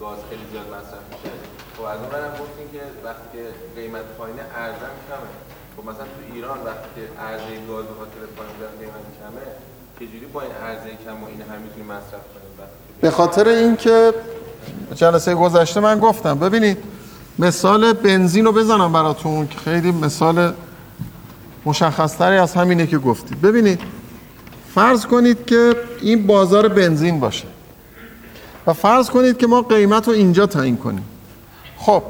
[0.00, 1.32] گاز خیلی زیاد مصرف میشه.
[1.76, 3.42] خب از اون برم گفتیم که وقتی که
[3.78, 5.32] قیمت پایینه ارزم کمه.
[5.74, 9.46] خب مثلا تو ایران وقتی که عرضه گاز به خاطر پایین بودن قیمت کمه
[9.98, 12.52] چجوری با این عرضه کم و این هم می‌تونیم مصرف کنیم
[13.00, 13.96] به خاطر اینکه
[14.94, 16.78] جلسه گذشته من گفتم ببینید
[17.38, 20.52] مثال بنزین رو بزنم براتون که خیلی مثال
[21.64, 23.40] مشخصتری از همینه که گفتید.
[23.40, 23.80] ببینید
[24.74, 27.46] فرض کنید که این بازار بنزین باشه
[28.66, 31.04] و فرض کنید که ما قیمت رو اینجا تعیین کنیم.
[31.78, 32.02] خب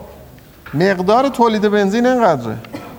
[0.75, 2.57] مقدار تولید بنزین اینقدره.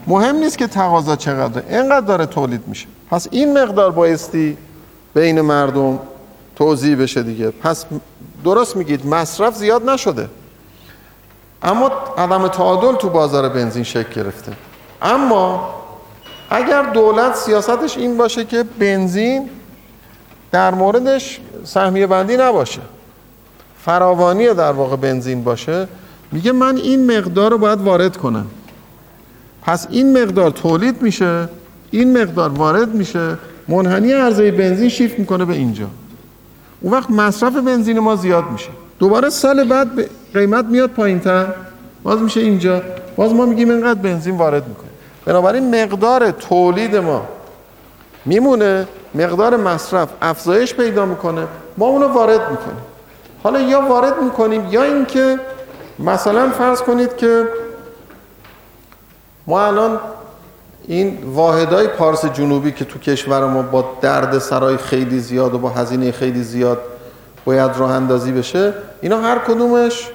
[0.07, 2.87] مهم نیست که تقاضا چقدره اینقدر داره تولید میشه.
[3.11, 4.57] پس این مقدار بایستی
[5.13, 5.99] بین مردم
[6.55, 7.49] توضیح بشه دیگه.
[7.49, 7.85] پس
[8.45, 10.29] درست میگید مصرف زیاد نشده.
[11.63, 14.51] اما عدم تعادل تو بازار بنزین شکل گرفته.
[15.01, 15.75] اما
[16.49, 19.49] اگر دولت سیاستش این باشه که بنزین
[20.51, 22.81] در موردش سهمیه بندی نباشه
[23.85, 25.87] فراوانی در واقع بنزین باشه
[26.31, 28.45] میگه من این مقدار رو باید وارد کنم.
[29.61, 31.49] پس این مقدار تولید میشه
[31.91, 33.37] این مقدار وارد میشه
[33.67, 35.87] منحنی عرضه بنزین شیفت می‌کنه به اینجا.
[36.81, 38.69] اون وقت مصرف بنزین ما زیاد میشه.
[38.99, 39.87] دوباره سال بعد
[40.33, 41.45] قیمت میاد پایین تر
[42.03, 42.81] باز میشه اینجا.
[43.15, 44.89] باز ما میگیم اینقدر بنزین وارد می‌کنه
[45.25, 47.25] بنابراین مقدار تولید ما
[48.25, 48.87] میمونه.
[49.15, 51.47] مقدار مصرف افزایش پیدا می‌کنه.
[51.77, 52.81] ما اونو وارد می‌کنیم.
[53.43, 55.39] حالا یا وارد می‌کنیم یا اینکه
[55.99, 57.47] مثلا فرض کنید که
[59.47, 59.99] ما الان
[60.87, 65.69] این واحدهای پارس جنوبی که تو کشور ما با درد سرای خیلی زیاد و با
[65.69, 66.79] هزینه خیلی زیاد
[67.45, 70.09] باید راه اندازی بشه اینا هر کدومش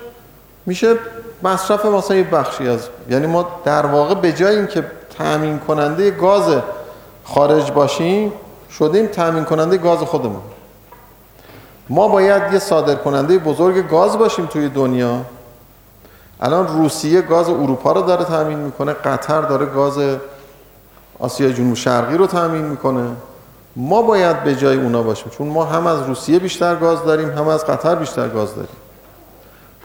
[0.66, 0.96] میشه
[1.42, 4.84] مصرف مثلا یه بخشی از یعنی ما در واقع به جای اینکه
[5.18, 6.56] تامین کننده گاز
[7.24, 8.32] خارج باشیم
[8.78, 10.40] شدیم تامین کننده گاز خودمون.
[11.88, 15.20] ما باید یه صادر کننده بزرگ گاز باشیم توی دنیا.
[16.40, 19.98] الان روسیه گاز اروپا رو داره تامین می‌کنه قطر داره گاز
[21.20, 23.10] آسیا جنوب شرقی رو تامین می‌کنه.
[23.76, 27.48] ما باید به جای اونا باشیم چون ما هم از روسیه بیشتر گاز داریم هم
[27.48, 28.76] از قطر بیشتر گاز داریم.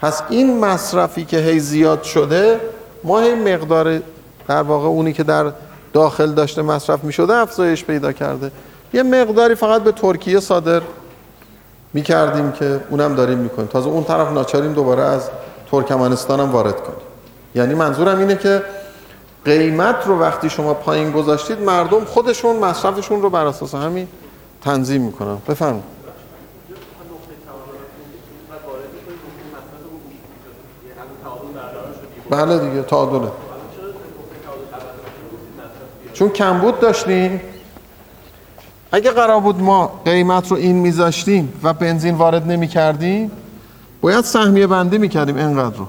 [0.01, 2.59] پس این مصرفی که هی زیاد شده
[3.03, 4.01] ما هی مقدار
[4.47, 5.51] در واقع اونی که در
[5.93, 8.51] داخل داشته مصرف می‌شده افزایش پیدا کرده.
[8.93, 10.81] یه مقداری فقط به ترکیه صادر
[11.93, 13.67] می‌کردیم که اونم داریم می‌کنیم.
[13.67, 15.29] تازه اون طرف ناچاریم دوباره از
[15.71, 16.99] ترکمنستان هم وارد کنیم.
[17.55, 18.61] یعنی منظورم اینه که
[19.45, 24.07] قیمت رو وقتی شما پایین گذاشتید مردم خودشون مصرفشون رو بر اساس همین
[24.61, 25.37] تنظیم می‌کنن.
[25.47, 25.95] بفرمایید.
[32.29, 33.31] بله دیگه تعادله.
[36.13, 37.41] چون کمبود داشتیم.
[38.91, 43.31] اگه قرار بود ما قیمت رو این میذاشتیم و بنزین وارد نمی کردیم
[44.01, 45.87] باید سهمیه بندی می کردیم اینقدر رو.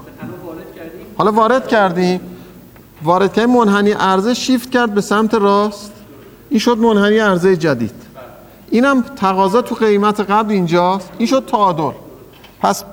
[1.17, 2.36] حالا وارد کردیم.
[3.05, 5.91] کردیم منحنی عرضه شیفت کرد به سمت راست.
[6.49, 7.91] این شد منحنی عرضه جدید.
[8.69, 11.09] اینم تقاضا تو قیمت قبل اینجاست.
[11.17, 11.97] این شد تعادل.
[12.61, 12.83] پس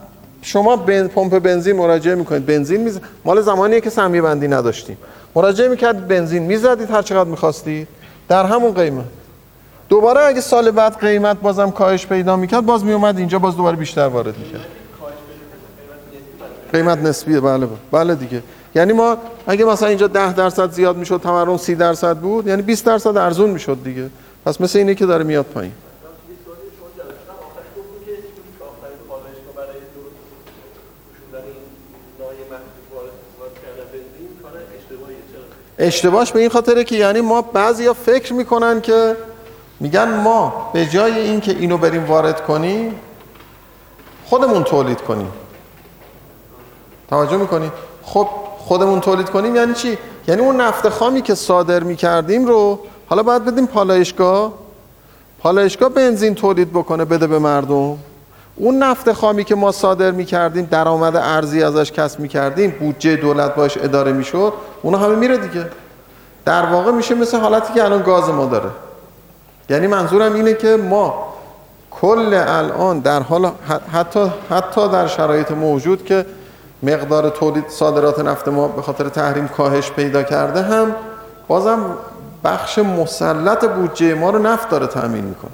[0.43, 1.09] شما بن...
[1.09, 2.47] پمپ بنزین مراجعه می‌کنید.
[2.47, 3.01] بنزین میز...
[3.25, 4.97] مال زمانیه که سهمیه بندی نداشتیم.
[5.35, 7.89] مراجعه می‌کردید بنزین می‌زدید هر چقدر می‌خواستید.
[8.29, 9.05] در همون قیمت.
[9.89, 14.07] دوباره اگه سال بعد قیمت بازم کاهش پیدا می‌کرد باز میومد اینجا باز دوباره بیشتر
[14.07, 14.67] وارد می‌کرد.
[16.73, 18.43] قیمت نسبیه بله بله دیگه.
[18.75, 19.17] یعنی ما
[19.47, 23.51] اگه مثلا اینجا 10 درصد زیاد می‌شد تورم 30 درصد بود یعنی 20 درصد ارزون
[23.51, 24.11] می‌شد دیگه.
[24.47, 25.73] پس مثل اینه که داره میاد پایین.
[35.79, 39.17] اشتباهش به این خاطره که یعنی ما بعضیا فکر می‌کنن که
[39.81, 43.01] میگن ما به جای اینکه اینو بریم وارد کنیم
[44.25, 45.33] خودمون تولید کنیم.
[47.11, 47.73] توجه می‌کنیم
[48.03, 48.29] خب
[48.65, 49.99] خودمون تولید کنیم یعنی چی؟
[50.29, 54.53] یعنی اون نفت خامی که صادر می‌کردیم رو حالا باید بدیم پالایشگاه.
[55.39, 57.99] پالایشگاه بنزین تولید بکنه بده به مردم.
[58.57, 63.79] اون نفت خامی که ما صادر می‌کردیم درآمد ارزی ازش کسب می‌کردیم بودجه دولت باش
[63.79, 64.53] اداره می‌شد
[64.83, 65.67] اون همه میره دیگه.
[66.45, 68.71] در واقع میشه مثل حالتی که الان گاز ما داره.
[69.71, 71.35] یعنی منظورم اینه که ما
[71.91, 73.51] کل الان در حال
[73.93, 76.27] حتی حتی در شرایط موجود که
[76.87, 80.95] مقدار تولید صادرات نفت ما به خاطر تحریم کاهش پیدا کرده هم
[81.49, 81.81] بازم
[82.45, 85.51] بخش مسلط بودجه ما رو نفت داره تامین می‌کنه.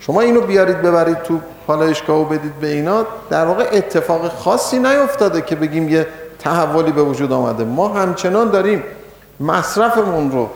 [0.00, 5.40] شما اینو بیارید ببرید تو پالایشگاه و بدید به اینا در واقع اتفاق خاصی نیفتاده
[5.40, 6.06] که بگیم یه
[6.38, 7.64] تحولی به وجود آمده.
[7.64, 8.82] ما همچنان داریم
[9.40, 10.48] مصرفمون رو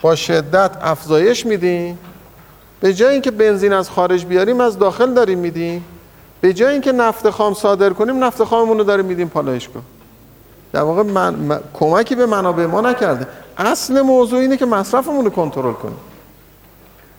[0.00, 1.98] با شدت افزایش میدیم.
[2.80, 5.84] به جای اینکه بنزین از خارج بیاریم از داخل داریم میدیم.
[6.44, 9.82] به جای اینکه نفت خام صادر کنیم نفت خاممون رو داریم میدیم پالایشگاه
[10.72, 11.60] در واقع من...
[11.74, 13.26] کمکی به منابع ما نکرده.
[13.58, 15.96] اصل موضوع اینه که مصرفمون رو کنترل کنیم.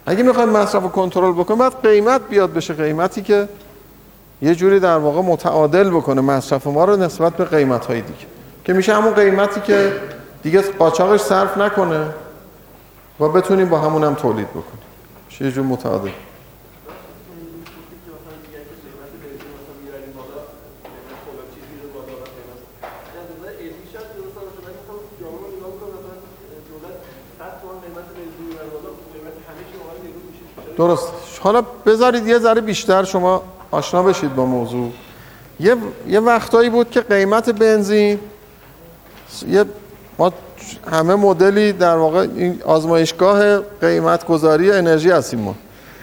[0.05, 2.73] اگه می‌خوایم مصرف رو کنترل بکنیم باید قیمت بیاد بشه.
[2.73, 3.49] قیمتی که
[4.41, 8.25] یه جوری در واقع متعادل بکنه مصرف ما رو نسبت به قیمت های دیگه.
[8.65, 9.93] که میشه همون قیمتی که
[10.43, 12.05] دیگه قاچاقش صرف نکنه
[13.19, 14.85] و بتونیم با همون هم تولید بکنیم.
[15.41, 16.09] یه جور متعادل.
[30.77, 31.07] درست.
[31.39, 34.91] حالا بذارید یه ذره بیشتر شما آشنا بشید با موضوع.
[35.59, 35.75] یه,
[36.07, 38.19] یه وقتایی بود که قیمت بنزین
[39.47, 39.65] یه
[40.17, 40.33] ما
[40.91, 45.55] همه مدلی در واقع این آزمایشگاه قیمت گذاری انرژی هستیم ما.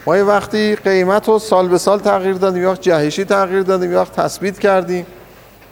[0.06, 4.04] ما یه وقتی قیمت رو سال به سال تغییر دادیم یا جهشی تغییر دادیم یا
[4.04, 5.06] تثبیت کردیم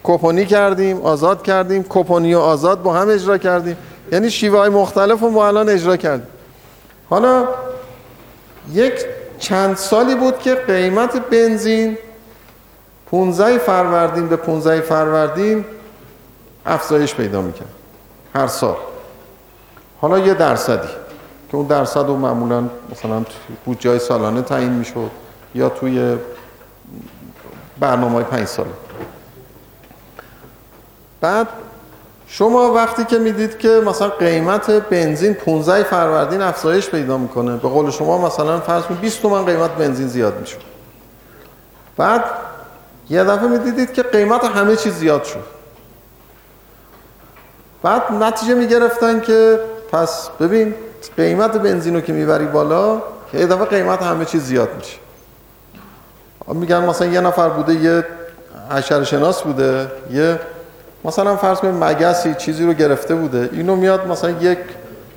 [0.03, 3.77] کوپونی کردیم آزاد کردیم کوپونی و آزاد با هم اجرا کردیم.
[4.13, 6.27] یعنی شیوه های مختلف رو ما الان اجرا کردیم.
[7.11, 7.49] حالا
[8.73, 8.95] یک
[9.39, 11.99] چند سالی بود که قیمت بنزین
[13.11, 15.64] 15 فروردین به 15 فروردین
[16.66, 17.68] افزایش پیدا می‌کرد.
[18.35, 18.77] هر سال.
[20.01, 20.89] حالا یه درصدی
[21.51, 23.25] که اون درصد رو معمولا مثلا
[23.64, 25.11] بودجه سالانه تعیین می‌شد
[25.55, 26.16] یا توی
[27.81, 28.71] برنامه های پنج ساله.
[31.21, 31.49] بعد
[32.33, 37.91] شما وقتی که می‌دید که مثلا قیمت بنزین 15 فروردین افزایش پیدا می‌کنه به قول
[37.91, 40.57] شما مثلا فرض کنید 20 تومن قیمت بنزین زیاد میشه.
[41.97, 42.24] بعد
[43.11, 45.45] یه دفعه می‌دیدید که قیمت همه چیز زیاد شد.
[47.83, 49.61] بعد نتیجه می‌گرفتن که
[49.93, 50.74] پس ببین
[51.16, 53.03] قیمت بنزین رو که می‌بری بالا
[53.35, 54.97] یه دفعه قیمت همه چیز زیاد میشه.
[56.47, 58.05] میگن مثلا یه نفر بوده یه
[58.70, 60.41] حشر شناس بوده یه
[61.05, 64.59] مثلا فرض کنید مگسی چیزی رو گرفته بوده اینو میاد مثلا یک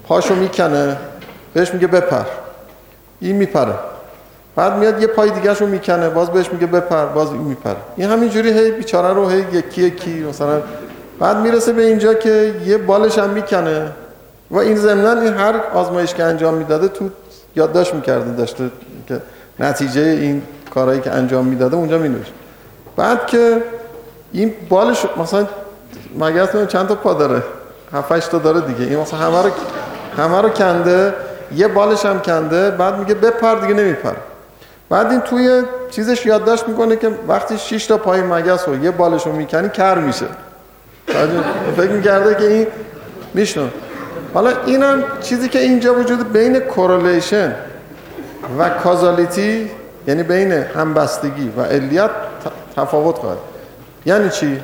[0.07, 0.97] پاشو می‌کنه
[1.53, 2.23] بهش میگه بپر.
[3.19, 3.73] این میپره.
[4.55, 7.75] بعد میاد یه پای دیگه رو می‌کنه باز بهش میگه بپر باز این میپره.
[7.95, 10.61] این همینجوری هی بیچاره رو هی یکی یکی مثلا.
[11.19, 13.91] بعد می‌رسه به اینجا که یه بالش هم می‌کنه
[14.51, 17.09] و این ضمن این هر آزمایش که انجام می‌داده تو
[17.55, 18.69] یادداشت می‌کرده داشته
[19.07, 19.21] که
[19.59, 20.41] نتیجه این
[20.73, 22.33] کارهایی که انجام می‌داده اونجا مینوشت.
[22.95, 23.63] بعد که
[24.31, 25.47] این بالش مثلا
[26.19, 27.43] مگه چند تا پا داره؟
[27.93, 28.85] 7 تا داره دیگه.
[28.85, 29.49] این مثلا همه رو
[30.17, 31.13] همه رو کنده.
[31.55, 32.71] یه بالش هم کنده.
[32.71, 34.17] بعد میگه بپر دیگه نمیپره.
[34.89, 39.25] بعد این توی چیزش یادداشت می‌کنه که وقتی 6 تا پای مگس و یه بالش
[39.25, 40.25] رو می‌کنی کر میشه.
[41.77, 42.67] فکر می‌کرده که این
[43.33, 43.69] میشنون
[44.33, 47.55] حالا اینم چیزی که اینجا وجود بین کورولیشن
[48.59, 49.71] و کازالیتی
[50.07, 52.09] یعنی بین همبستگی و علیت
[52.75, 53.37] تفاوت خواهد
[54.05, 54.61] یعنی چی؟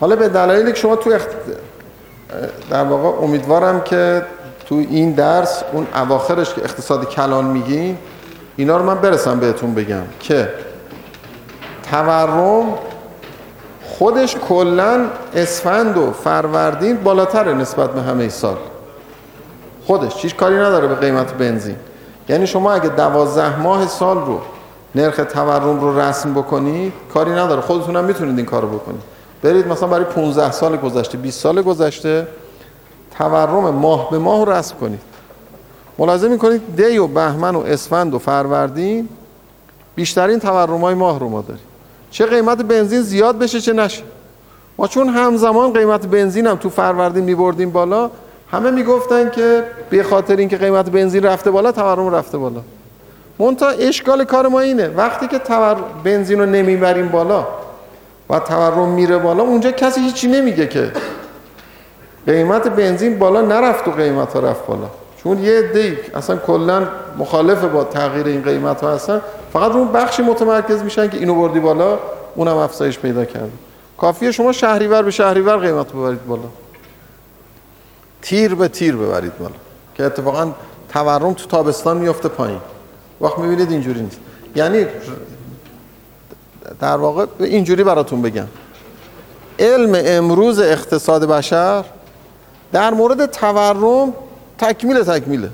[0.00, 1.28] حالا به دلایلی که شما تو اخت...
[2.70, 4.22] در واقع امیدوارم که
[4.68, 7.98] تو این درس اون اواخرش که اقتصاد کلان میگین
[8.56, 10.48] اینا رو من برسم بهتون بگم که
[11.90, 12.78] تورم
[13.98, 18.56] خودش کلا اسفند و فروردین بالاتره نسبت به همه سال.
[19.86, 21.76] خودش چیش کاری نداره به قیمت بنزین.
[22.28, 24.40] یعنی شما اگه دوازده ماه سال رو
[24.94, 27.60] نرخ تورم رو رسم بکنید کاری نداره.
[27.60, 29.15] خودتون هم می‌تونید این کارو بکنید.
[29.46, 32.26] برید مثلا برای 15 سال گذشته 20 سال گذشته
[33.18, 35.00] تورم ماه به ماه رو رسم کنید.
[35.98, 39.08] ملاحظه می‌کنید دی و بهمن و اسفند و فروردین
[39.94, 41.62] بیشترین تورم های ماه رو ما داریم.
[42.10, 44.02] چه قیمت بنزین زیاد بشه چه نشه.
[44.78, 48.10] ما چون همزمان قیمت بنزین هم تو فروردین میبردیم بالا
[48.50, 52.60] همه می‌گفتن که به خاطر اینکه قیمت بنزین رفته بالا تورم رفته بالا.
[53.38, 54.88] منتها اشکال کار ما اینه.
[54.88, 55.76] وقتی که تور...
[56.04, 57.46] بنزین رو نمی‌بریم بالا
[58.30, 60.92] و تورم میره بالا اونجا کسی هیچی نمیگه که.
[62.26, 64.90] قیمت بنزین بالا نرفت و قیمت ها رفت بالا.
[65.22, 69.20] چون یه عده اصلا کلا مخالف با تغییر این قیمت ها هستن
[69.52, 71.98] فقط اون بخشی متمرکز میشن که اینو بردی بالا
[72.34, 73.52] اونم افزایش پیدا کرده
[73.98, 76.42] کافیه شما شهریور به شهریور قیمت ببرید بالا.
[78.22, 79.54] تیر به تیر ببرید بالا.
[79.94, 80.52] که اتفاقا
[80.88, 82.60] تورم تو تابستان میفته پایین.
[83.20, 84.18] وقت می‌بینید اینجوری نیست.
[84.56, 84.86] یعنی
[86.80, 88.46] در واقع اینجوری براتون بگم.
[89.58, 91.84] علم امروز اقتصاد بشر
[92.72, 94.12] در مورد تورم
[94.58, 95.50] تکمیل تکمیله.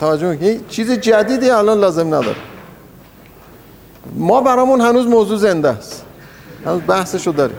[0.00, 2.36] توجه می‌کنید چیز جدیدی الان لازم نداره.
[4.14, 6.04] ما برامون هنوز موضوع زنده است.
[6.64, 7.56] هنوز بحثشو داریم.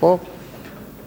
[0.00, 0.18] خب؟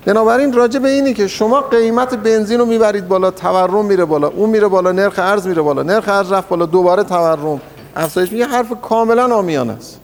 [0.06, 4.50] بنابراین راجع به اینی که شما قیمت بنزین رو می‌برید بالا تورم میره بالا اون
[4.50, 7.62] میره بالا نرخ ارز میره بالا نرخ ارز رفت بالا دوباره تورم.
[7.96, 10.00] افزایش میگه حرف کاملا آمیانه است.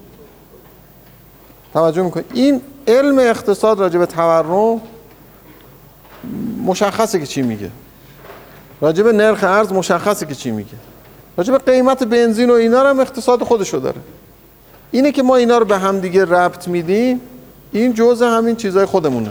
[1.73, 4.81] توجه می‌کنید این علم اقتصاد راجع به تورم
[6.65, 7.69] مشخصه که چی میگه.
[8.81, 10.69] راجع به نرخ ارز مشخصه که چی میگه.
[11.37, 14.01] راجع به قیمت بنزین و اینا هم اقتصاد خودشو داره.
[14.91, 17.21] اینه که ما اینا رو به هم دیگه ربط میدیم
[17.71, 19.29] این جزء همین چیزای خودمونه.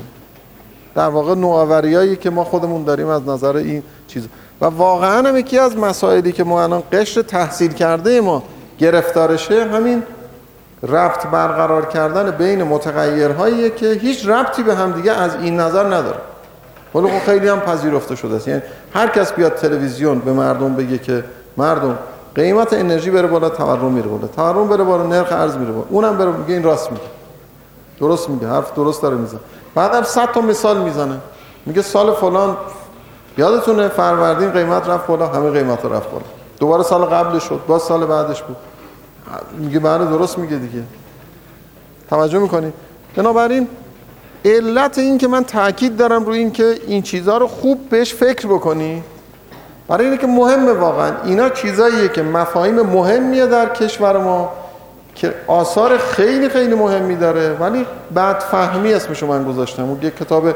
[0.95, 4.28] در واقع نوآوریایی که ما خودمون داریم از نظر این چیز.
[4.61, 8.43] و واقعا هم یکی از مسائلی که ما الان قشر تحصیل کرده ما
[8.78, 10.03] گرفتارشه همین
[10.83, 16.18] ربط برقرار کردن بین متغیرهایی که هیچ ربطی به هم دیگه از این نظر نداره.
[16.95, 18.49] ولی خب خیلی هم پذیرفته شده است.
[18.49, 18.62] یعنی
[18.95, 21.24] هر کس بیاد تلویزیون به مردم بگه که
[21.57, 21.99] مردم
[22.35, 24.26] قیمت انرژی بره بالا تورم میره بالا.
[24.26, 25.87] تورم بره بالا نرخ ارز میره بالا.
[25.89, 27.05] اونم بره میگه این راست میگه.
[28.01, 29.41] درست میگه حرف درست داره می‌زنه.
[29.74, 31.18] بعدم 100 تا مثال می‌زنه.
[31.66, 32.57] میگه سال فلان
[33.39, 36.24] یادتونه فروردین قیمت رفت بالا همه قیمت رفت بالا.
[36.61, 38.57] دوباره سال قبلش شد باز سال بعدش بود.
[39.59, 40.83] میگه بله درست میگه دیگه.
[42.11, 42.72] توجه می‌کنی؟
[43.16, 43.68] بنابراین
[44.45, 48.47] علت این که من تاکید دارم روی این که این چیزها رو خوب بهش فکر
[48.47, 49.03] بکنی
[49.89, 51.12] برای اینه که مهمه واقعا.
[51.24, 54.53] اینا چیزاییه که مفاهیم مهمیه در کشور ما
[55.14, 59.83] که آثار خیلی خیلی مهمی داره ولی بعد فهمی اسمشو من گذاشتم.
[59.83, 60.55] اون یک کتاب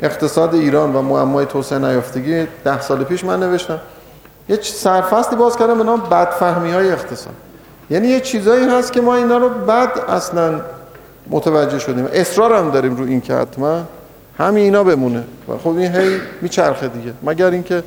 [0.00, 3.78] اقتصاد ایران و معمای توسعه نیافتگی ده سال پیش من نوشتم.
[4.48, 7.34] یه سرفصلی باز کردم به نام بدفهمی های اقتصاد.
[7.90, 10.60] یعنی یه چیزایی هست که ما اینا رو بد اصلا
[11.30, 12.08] متوجه شدیم.
[12.12, 13.84] اصرار هم داریم رو این که حتما
[14.38, 15.24] همین اینا بمونه.
[15.48, 17.12] و خب این هی میچرخه دیگه.
[17.22, 17.82] مگر اینکه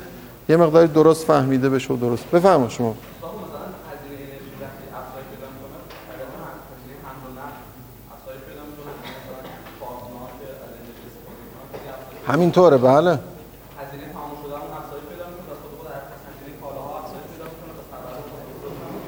[0.48, 2.30] یه مقداری درست فهمیده بشه و درست.
[2.30, 2.94] بفهمه شما.
[12.26, 13.18] همینطوره بله.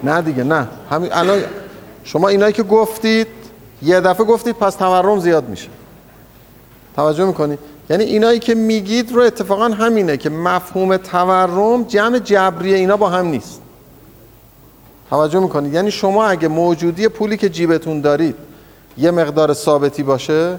[0.08, 0.68] نه دیگه نه.
[0.90, 1.42] همین الان
[2.04, 3.26] شما اینایی که گفتید
[3.82, 5.68] یه دفعه گفتید پس تورم زیاد میشه.
[6.96, 7.58] توجه می‌کنید
[7.90, 13.26] یعنی اینایی که میگید رو اتفاقا همینه که مفهوم تورم جمع جبری اینا با هم
[13.26, 13.60] نیست.
[15.10, 18.34] توجه می‌کنید یعنی شما اگه موجودی پولی که جیبتون دارید
[18.98, 20.58] یه مقدار ثابتی باشه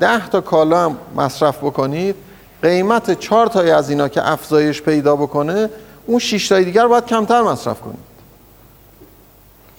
[0.00, 2.14] ده تا کالا هم مصرف بکنید
[2.62, 5.70] قیمت چهار تای از اینا که افزایش پیدا بکنه
[6.06, 8.13] اون شش تای دیگر باید کمتر مصرف کنید.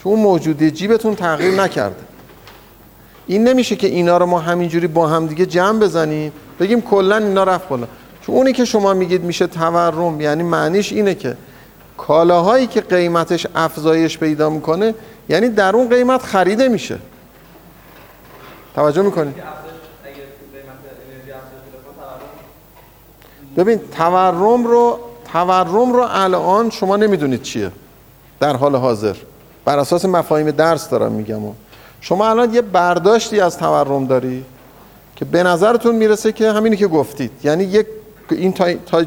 [0.06, 1.95] چون اون موجودی جیبتون تغییر نکرده.
[3.28, 7.43] این نمیشه که اینا رو ما همینجوری با هم دیگه جمع بزنیم بگیم کلا اینا
[7.43, 7.88] رفت بالا.
[8.22, 11.38] چون اونی که شما میگید میشه تورم یعنی معنیش اینه که
[11.97, 14.93] کالاهایی که قیمتش افزایش پیدا می‌کنه
[15.30, 16.99] یعنی در اون قیمت خریده میشه.
[18.76, 19.36] توجه می‌کنید؟
[23.58, 24.99] ببین تورم رو
[25.34, 27.72] تورم رو الان شما نمی‌دونید چیه.
[28.39, 29.16] در حال حاضر.
[29.66, 31.41] بر اساس مفاهیم درس دارم میگم.
[32.01, 34.45] شما الان یه برداشتی از تورم داری
[35.16, 37.32] که به نظرتون می‌رسه که همینی که گفتید.
[37.43, 37.88] یعنی یک
[38.32, 39.03] این تا, تا,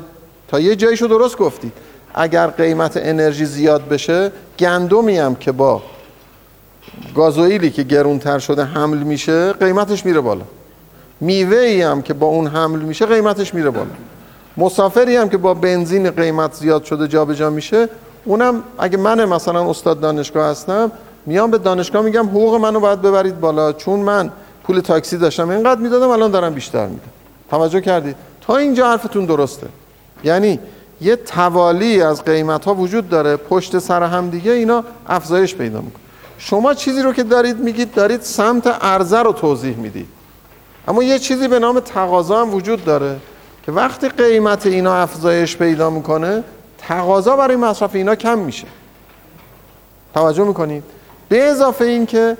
[0.49, 1.73] تا یه جایشو درست گفتید.
[2.15, 5.83] اگر قیمت انرژی زیاد بشه گندمی هم که با
[7.15, 10.45] گازوئیلی که گرونتر شده حمل میشه قیمتش میره بالا.
[11.21, 13.91] میوه ای هم که با اون حمل میشه قیمتش میره بالا.
[14.57, 17.89] مسافری هم که با بنزین قیمت زیاد شده جابجا جا میشه
[18.29, 20.93] اونم اگه من مثلا استاد دانشگاه هستم
[21.27, 24.31] میام به دانشگاه میگم حقوق منو باید ببرید بالا چون من
[24.65, 27.11] پول تاکسی داشتم اینقدر می‌دادم الان دارم بیشتر میدم.
[27.51, 29.67] توجه کردید تا اینجا حرفتون درسته.
[30.25, 30.59] یعنی
[31.01, 36.03] یه توالی از قیمت ها وجود داره پشت سر هم دیگه اینا افزایش پیدا می‌کنه.
[36.39, 40.07] شما چیزی رو که دارید میگید دارید سمت عرضه رو توضیح می‌دید.
[40.89, 43.17] اما یه چیزی به نام تقاضا هم وجود داره
[43.67, 46.45] که وقتی قیمت اینا افزایش پیدا می‌کنه
[46.79, 48.67] تقاضا برای مصرف اینا کم میشه.
[50.15, 50.85] توجه می‌کنید؟
[51.29, 52.37] به اضافه این که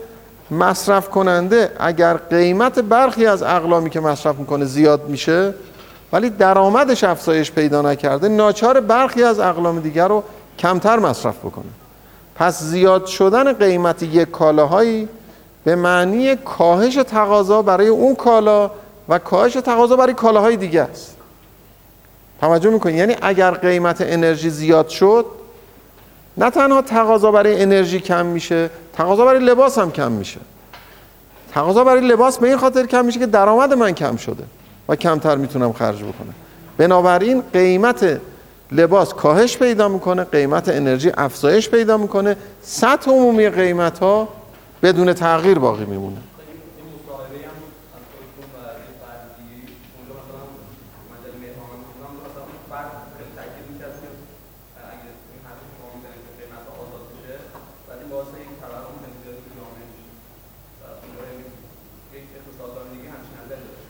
[0.51, 5.55] مصرف کننده اگر قیمت برخی از اقلامی که مصرف می‌کنه زیاد میشه
[6.13, 10.23] ولی درآمدش افزایش پیدا نکرده ناچار برخی از اقلام دیگر رو
[10.59, 11.65] کمتر مصرف بکنه.
[12.35, 15.09] پس زیاد شدن قیمت یک کالاهایی
[15.65, 18.71] به معنی کاهش تقاضا برای اون کالا
[19.09, 21.17] و کاهش تقاضا برای کالاهای دیگه است.
[22.41, 25.27] توجه می‌کنید یعنی اگر قیمت انرژی زیاد شد
[26.37, 30.41] نه تنها تقاضا برای انرژی کم میشه تقاضا برای لباس هم کم میشه.
[31.55, 34.45] تقاضا برای لباس به این خاطر کم میشه که درآمد من کم شده
[34.89, 36.35] و کمتر می‌تونم خرج بکنم.
[36.79, 38.21] بنابراین قیمت
[38.73, 44.29] لباس کاهش پیدا می‌کنه قیمت انرژی افزایش پیدا می‌کنه سطح عمومی قیمت ها
[44.83, 46.17] بدون تغییر باقی میمونه.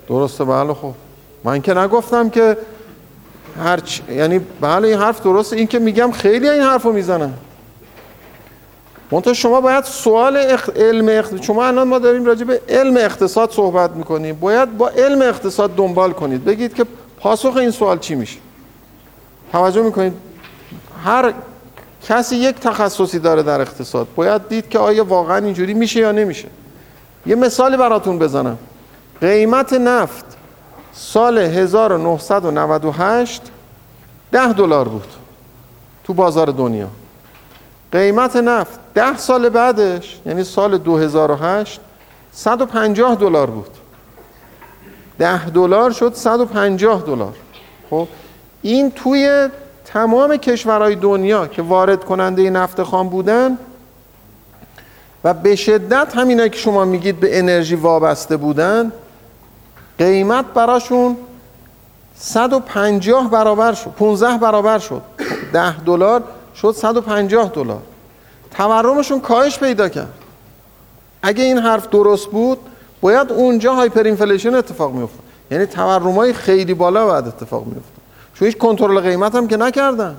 [0.09, 0.93] درسته بله خب.
[1.45, 2.57] من که نگفتم که
[3.65, 4.01] هر چ...
[4.11, 5.57] یعنی بله این حرف درسته.
[5.57, 7.35] این که میگم خیلی این حرف رو می‌زنن.
[9.11, 10.69] منتها شما باید سوال اخ...
[10.77, 11.43] علم اخ...
[11.43, 14.37] شما الان ما داریم راجع به علم اقتصاد صحبت می‌کنیم.
[14.41, 16.45] باید با علم اقتصاد دنبال کنید.
[16.45, 16.87] بگید که
[17.21, 18.39] پاسخ این سوال چی میشه.
[19.53, 20.13] توجه می‌کنید.
[21.05, 21.35] هر
[22.09, 26.49] کسی یک تخصصی داره در اقتصاد باید دید که آیا واقعا اینجوری میشه یا نمیشه.
[27.27, 28.59] یه مثالی براتون بزنم.
[29.21, 30.25] قیمت نفت
[30.93, 33.43] سال 1998
[34.33, 35.09] ده دلار بود
[36.05, 36.89] تو بازار دنیا.
[37.93, 41.81] قیمت نفت ده سال بعدش یعنی سال 2008
[42.33, 43.71] 150 دلار بود.
[45.19, 47.35] ده دلار شد 150 دلار.
[47.91, 48.09] خب
[48.63, 49.49] این توی
[49.85, 53.59] تمام کشورهای دنیا که وارد کننده نفت خام بودن
[55.25, 58.93] و به شدت همینایی که شما میگید به انرژی وابسته بودن
[59.99, 61.17] قیمت براشون
[62.15, 65.03] 150 برابر شد 15 برابر شد.
[65.53, 66.23] 10 دلار
[66.55, 67.83] شد 150 دلار.
[68.51, 70.15] تورمشون کاهش پیدا کرد.
[71.23, 72.59] اگه این حرف درست بود
[73.01, 75.23] باید اونجا hyper inflation اتفاق میافتاد.
[75.51, 78.03] یعنی تورمای خیلی بالا باید اتفاق میافتاد.
[78.35, 80.17] چون هیچ کنترل قیمت هم که نکردن.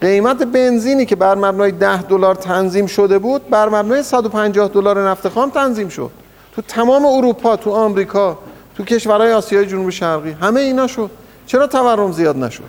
[0.00, 5.28] قیمت بنزینی که بر مبنای 10 دلار تنظیم شده بود بر مبنای 150 دلار نفت
[5.28, 6.10] خام تنظیم شد.
[6.54, 8.38] تو تمام اروپا تو آمریکا
[8.78, 10.30] تو کشورهای آسیای جنوب شرقی.
[10.30, 11.10] همه اینا شد.
[11.46, 12.62] چرا تورم زیاد نشد؟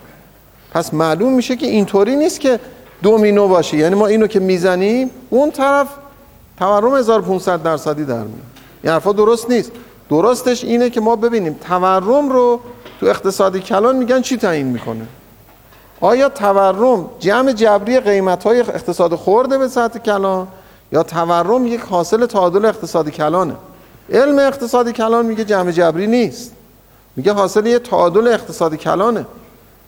[0.71, 2.59] پس معلوم میشه که اینطوری نیست که
[3.03, 3.77] دومینو باشه.
[3.77, 5.87] یعنی ما اینو که می‌زنیم اون طرف
[6.59, 8.41] تورم 1500 درصدی در میاد.
[8.83, 9.71] این حرفا درست نیست.
[10.09, 12.59] درستش اینه که ما ببینیم تورم رو
[12.99, 15.07] تو اقتصادی کلان میگن چی تعیین می‌کنه؟
[16.01, 20.47] آیا تورم جمع جبری قیمت های اقتصاد خورده به سطح کلان
[20.91, 23.55] یا تورم یک حاصل تعادل اقتصادی کلانه؟
[24.11, 26.51] علم اقتصادی کلان میگه جمع جبری نیست.
[27.15, 29.25] میگه حاصل یه تعادل اقتصادی کلانه.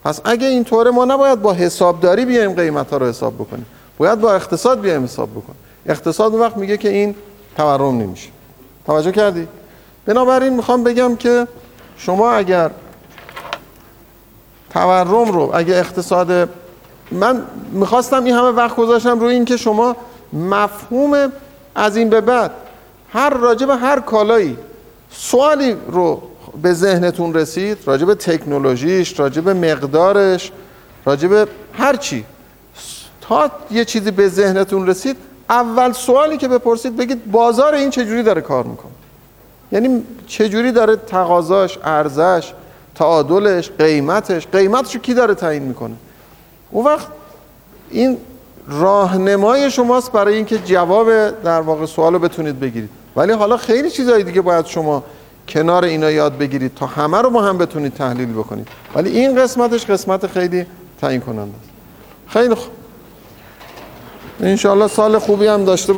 [0.03, 3.65] پس اگه اینطوره ما نباید با حسابداری بیایم قیمت ها رو حساب بکنیم.
[3.97, 5.59] باید با اقتصاد بیایم حساب بکنیم.
[5.85, 7.15] اقتصاد وقت میگه که این
[7.57, 8.29] تورم نمیشه.
[8.85, 9.47] توجه کردی؟
[10.05, 11.47] بنابراین می‌خوام بگم که
[11.97, 12.71] شما اگر
[14.69, 16.49] تورم رو اگه اقتصاد
[17.11, 19.95] من می‌خواستم این همه وقت گذاشتم روی این که شما
[20.33, 21.31] مفهوم
[21.75, 22.51] از این به بعد
[23.13, 24.57] هر راجب هر کالایی.
[25.11, 26.21] سوالی رو
[26.61, 30.51] به ذهنتون رسید راجب تکنولوژیش راجب مقدارش
[31.05, 32.25] راجب هر چی.
[33.21, 35.17] تا یه چیزی به ذهنتون رسید
[35.49, 38.91] اول سوالی که بپرسید بگید بازار این چجوری داره کار می‌کنه؟
[39.71, 42.53] یعنی چجوری داره تقاضاش ارزش
[42.95, 45.95] تعادلش قیمتش قیمتشو کی داره تعیین می‌کنه؟
[46.71, 47.07] اون وقت
[47.89, 48.17] این
[48.67, 53.00] راهنمای شماست برای اینکه جواب در واقع سوال رو بتونید بگیرید.
[53.15, 55.03] ولی حالا خیلی چیزایی دیگه باید شما
[55.47, 58.67] کنار اینا یاد بگیرید تا همه رو با هم بتونید تحلیل بکنید.
[58.95, 60.65] ولی این قسمتش قسمت خیلی
[61.01, 61.69] تعیین کننده است.
[62.27, 62.71] خیلی خوب.
[64.43, 65.89] انشاءالله سال خوبی هم داشته